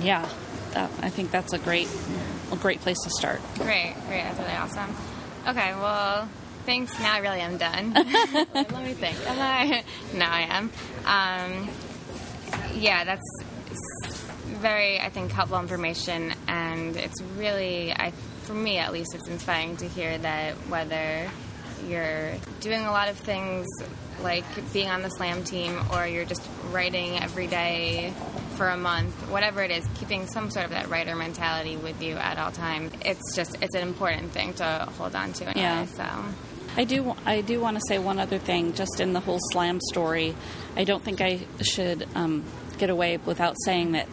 yeah 0.00 0.28
that, 0.72 0.90
I 1.02 1.10
think 1.10 1.30
that's 1.30 1.52
a 1.52 1.58
great 1.58 1.88
a 2.52 2.56
great 2.56 2.80
place 2.80 2.98
to 3.04 3.10
start 3.10 3.40
Great, 3.56 3.94
great. 4.06 4.22
That's 4.22 4.38
really 4.38 4.52
awesome. 4.52 4.96
Okay, 5.48 5.72
well, 5.74 6.28
thanks. 6.66 6.98
Now 7.00 7.14
I 7.14 7.18
really 7.18 7.40
am 7.40 7.56
done. 7.56 7.92
Let 8.54 8.84
me 8.84 8.92
think. 8.92 9.16
Am 9.26 9.38
I? 9.40 9.84
No, 10.14 10.26
I 10.26 10.40
am. 10.42 10.70
Um, 11.06 11.68
yeah, 12.74 13.04
that's 13.04 13.22
very, 14.60 15.00
I 15.00 15.08
think, 15.08 15.32
helpful 15.32 15.58
information, 15.60 16.32
and 16.46 16.96
it's 16.96 17.20
really, 17.36 17.92
I, 17.92 18.12
for 18.42 18.54
me 18.54 18.78
at 18.78 18.92
least, 18.92 19.14
it's 19.14 19.28
inspiring 19.28 19.76
to 19.78 19.88
hear 19.88 20.16
that 20.18 20.54
whether 20.68 21.30
you're 21.88 22.32
doing 22.60 22.84
a 22.84 22.90
lot 22.92 23.08
of 23.08 23.16
things 23.16 23.66
like 24.22 24.44
being 24.74 24.90
on 24.90 25.00
the 25.02 25.08
slam 25.08 25.42
team 25.44 25.78
or 25.94 26.06
you're 26.06 26.26
just 26.26 26.46
writing 26.72 27.18
every 27.18 27.46
day 27.46 28.12
for 28.56 28.68
a 28.68 28.76
month 28.76 29.14
whatever 29.30 29.62
it 29.62 29.70
is 29.70 29.82
keeping 29.94 30.26
some 30.26 30.50
sort 30.50 30.66
of 30.66 30.72
that 30.72 30.90
writer 30.90 31.16
mentality 31.16 31.78
with 31.78 32.02
you 32.02 32.16
at 32.16 32.36
all 32.38 32.50
times 32.50 32.92
it's 33.02 33.34
just 33.34 33.56
it's 33.62 33.74
an 33.74 33.80
important 33.80 34.30
thing 34.32 34.52
to 34.52 34.86
hold 34.98 35.14
on 35.14 35.32
to 35.32 35.44
anyway, 35.46 35.62
Yeah. 35.62 35.86
so 35.86 36.04
I 36.76 36.84
do. 36.84 37.16
I 37.26 37.40
do 37.40 37.60
want 37.60 37.78
to 37.78 37.82
say 37.88 37.98
one 37.98 38.20
other 38.20 38.38
thing, 38.38 38.74
just 38.74 39.00
in 39.00 39.12
the 39.12 39.18
whole 39.20 39.40
slam 39.50 39.80
story. 39.90 40.36
I 40.76 40.84
don't 40.84 41.02
think 41.02 41.20
I 41.20 41.40
should 41.62 42.06
um, 42.14 42.44
get 42.78 42.90
away 42.90 43.16
without 43.16 43.56
saying 43.64 43.92
that. 43.92 44.06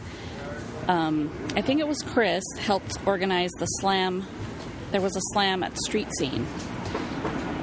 Um, 0.87 1.29
I 1.55 1.61
think 1.61 1.79
it 1.79 1.87
was 1.87 2.01
Chris 2.01 2.43
helped 2.59 2.97
organize 3.05 3.51
the 3.59 3.65
slam. 3.65 4.25
There 4.91 5.01
was 5.01 5.15
a 5.17 5.21
slam 5.33 5.63
at 5.63 5.77
Street 5.77 6.07
Scene, 6.17 6.47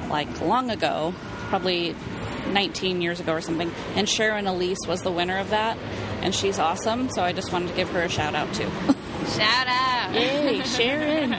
like 0.09 0.41
long 0.41 0.69
ago, 0.69 1.13
probably 1.49 1.95
19 2.49 3.01
years 3.01 3.19
ago 3.19 3.33
or 3.33 3.41
something. 3.41 3.71
And 3.95 4.07
Sharon 4.07 4.45
Elise 4.45 4.77
was 4.87 5.01
the 5.01 5.11
winner 5.11 5.39
of 5.39 5.49
that, 5.49 5.77
and 6.21 6.35
she's 6.35 6.59
awesome. 6.59 7.09
So 7.09 7.23
I 7.23 7.33
just 7.33 7.51
wanted 7.51 7.69
to 7.69 7.75
give 7.75 7.89
her 7.89 8.01
a 8.03 8.09
shout 8.09 8.35
out 8.35 8.53
too. 8.53 8.69
shout 9.35 9.67
out 9.67 10.13
Yay, 10.13 10.61
Sharon! 10.61 11.33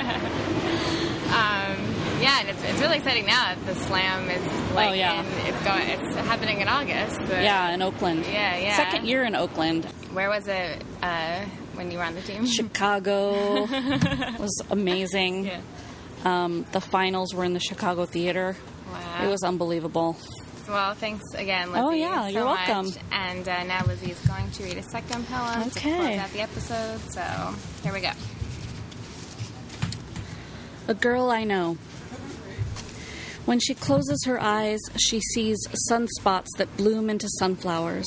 um, 1.26 1.76
yeah 2.20 2.40
and 2.40 2.48
it's, 2.48 2.62
it's 2.64 2.80
really 2.80 2.96
exciting 2.96 3.26
now 3.26 3.54
that 3.54 3.66
the 3.66 3.74
slam 3.74 4.28
is 4.30 4.42
like 4.74 4.90
Oh, 4.90 4.92
yeah. 4.94 5.20
in, 5.22 5.54
it's 5.54 5.62
going 5.64 5.88
it's 5.88 6.16
happening 6.26 6.60
in 6.60 6.68
august 6.68 7.20
Yeah, 7.28 7.70
in 7.72 7.82
Oakland. 7.82 8.24
Yeah, 8.26 8.56
yeah. 8.58 8.76
Second 8.76 9.06
year 9.06 9.22
in 9.24 9.34
Oakland. 9.36 9.84
Where 10.12 10.28
was 10.30 10.46
it 10.48 10.82
uh, 11.02 11.44
when 11.76 11.90
you 11.90 11.98
were 11.98 12.04
on 12.04 12.14
the 12.14 12.22
team? 12.22 12.46
Chicago 12.46 13.32
was 14.38 14.62
amazing. 14.70 15.46
Yeah. 15.46 15.60
Um, 16.24 16.66
the 16.72 16.80
finals 16.80 17.34
were 17.34 17.44
in 17.44 17.52
the 17.54 17.60
Chicago 17.60 18.04
Theater. 18.06 18.56
Wow. 18.90 19.24
It 19.24 19.28
was 19.28 19.42
unbelievable. 19.42 20.16
Well, 20.68 20.94
thanks 20.94 21.22
again, 21.34 21.70
Lizzie. 21.70 21.84
Oh, 21.84 21.90
yeah, 21.90 22.22
so 22.22 22.28
you're 22.28 22.44
welcome. 22.44 22.86
much. 22.86 22.96
And 23.12 23.48
uh, 23.48 23.62
now 23.64 23.84
Lizzie 23.86 24.10
is 24.10 24.18
going 24.26 24.50
to 24.50 24.64
read 24.64 24.78
a 24.78 24.82
second 24.82 25.24
poem 25.28 25.70
to 25.70 25.78
Okay. 25.78 25.94
close 25.94 26.18
out 26.18 26.30
the 26.32 26.40
episode. 26.40 27.00
So 27.12 27.54
here 27.84 27.92
we 27.92 28.00
go. 28.00 28.10
A 30.88 30.94
girl 30.94 31.30
I 31.30 31.44
know. 31.44 31.76
When 33.44 33.60
she 33.60 33.74
closes 33.74 34.24
her 34.26 34.40
eyes, 34.40 34.80
she 34.96 35.20
sees 35.20 35.56
sunspots 35.88 36.46
that 36.58 36.76
bloom 36.76 37.08
into 37.10 37.28
sunflowers. 37.38 38.06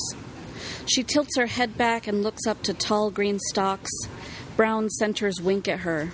She 0.90 1.04
tilts 1.04 1.36
her 1.36 1.46
head 1.46 1.78
back 1.78 2.08
and 2.08 2.24
looks 2.24 2.48
up 2.48 2.64
to 2.64 2.74
tall 2.74 3.12
green 3.12 3.38
stalks. 3.38 3.92
Brown 4.56 4.90
centers 4.90 5.40
wink 5.40 5.68
at 5.68 5.80
her. 5.80 6.06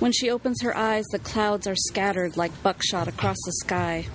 When 0.00 0.10
she 0.10 0.28
opens 0.28 0.60
her 0.62 0.76
eyes, 0.76 1.04
the 1.12 1.20
clouds 1.20 1.68
are 1.68 1.76
scattered 1.76 2.36
like 2.36 2.64
buckshot 2.64 3.06
across 3.06 3.36
the 3.46 3.52
sky. 3.62 4.06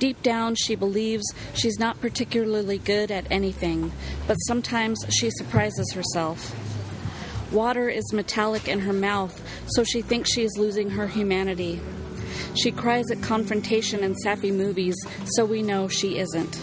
Deep 0.00 0.20
down, 0.24 0.56
she 0.56 0.74
believes 0.74 1.32
she's 1.54 1.78
not 1.78 2.00
particularly 2.00 2.78
good 2.78 3.12
at 3.12 3.30
anything, 3.30 3.92
but 4.26 4.34
sometimes 4.34 4.98
she 5.10 5.30
surprises 5.30 5.92
herself. 5.92 6.52
Water 7.52 7.88
is 7.88 8.12
metallic 8.12 8.66
in 8.66 8.80
her 8.80 8.92
mouth, 8.92 9.40
so 9.68 9.84
she 9.84 10.02
thinks 10.02 10.32
she 10.32 10.42
is 10.42 10.58
losing 10.58 10.90
her 10.90 11.06
humanity. 11.06 11.80
She 12.56 12.72
cries 12.72 13.12
at 13.12 13.22
confrontation 13.22 14.02
in 14.02 14.16
sappy 14.16 14.50
movies, 14.50 14.96
so 15.36 15.44
we 15.44 15.62
know 15.62 15.86
she 15.86 16.18
isn't. 16.18 16.60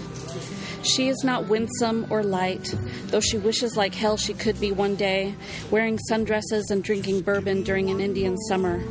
She 0.86 1.10
is 1.10 1.24
not 1.24 1.48
winsome 1.48 2.06
or 2.12 2.24
light, 2.24 2.74
though 3.08 3.20
she 3.20 3.40
wishes 3.40 3.76
like 3.76 3.96
hell 3.96 4.18
she 4.18 4.36
could 4.36 4.60
be 4.60 4.72
one 4.72 4.96
day, 4.96 5.34
wearing 5.72 5.98
sundresses 6.10 6.70
and 6.70 6.84
drinking 6.84 7.22
bourbon 7.22 7.64
during 7.64 7.90
an 7.90 8.00
Indian 8.00 8.38
summer. 8.50 8.84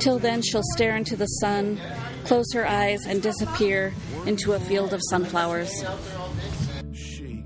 Till 0.00 0.18
then, 0.18 0.42
she'll 0.42 0.64
stare 0.74 0.96
into 0.96 1.14
the 1.14 1.26
sun, 1.26 1.80
close 2.24 2.52
her 2.54 2.66
eyes, 2.66 3.06
and 3.06 3.22
disappear 3.22 3.94
into 4.26 4.54
a 4.54 4.60
field 4.60 4.92
of 4.92 5.00
sunflowers. 5.10 5.72
shaking. 6.92 7.44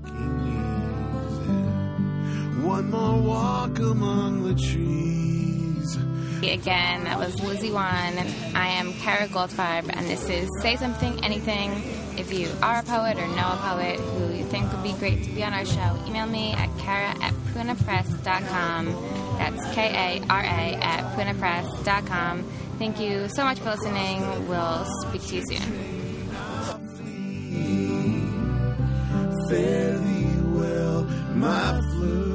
One 2.63 2.89
more 2.89 3.21
walk 3.21 3.77
among 3.77 4.43
the 4.43 4.55
trees. 4.55 5.97
Again, 6.37 7.03
that 7.03 7.19
was 7.19 7.39
Lizzie 7.43 7.71
Wann. 7.71 8.17
I 8.55 8.69
am 8.69 8.93
Kara 8.93 9.27
Goldfarb, 9.27 9.95
and 9.95 10.07
this 10.07 10.27
is 10.29 10.49
Say 10.61 10.77
Something 10.77 11.23
Anything. 11.23 12.06
If 12.17 12.33
you 12.33 12.49
are 12.63 12.79
a 12.79 12.83
poet 12.83 13.17
or 13.17 13.27
know 13.27 13.53
a 13.53 13.59
poet 13.61 13.99
who 13.99 14.33
you 14.33 14.43
think 14.45 14.71
would 14.73 14.83
be 14.83 14.93
great 14.93 15.23
to 15.23 15.29
be 15.29 15.43
on 15.43 15.53
our 15.53 15.65
show, 15.65 16.03
email 16.07 16.25
me 16.25 16.53
at 16.53 16.69
kara 16.79 17.13
at 17.21 17.33
punapress.com. 17.53 18.85
That's 19.37 19.75
K-A-R-A 19.75 20.73
at 20.81 21.15
punapress.com. 21.15 22.43
Thank 22.79 22.99
you 22.99 23.27
so 23.29 23.43
much 23.43 23.59
for 23.59 23.69
listening. 23.71 24.47
We'll 24.47 24.85
speak 25.07 25.21
to 25.27 25.35
you 25.35 25.43
soon. 25.47 25.87
Fare 29.49 29.97
thee 29.99 30.41
well, 30.43 31.03
my. 31.35 32.26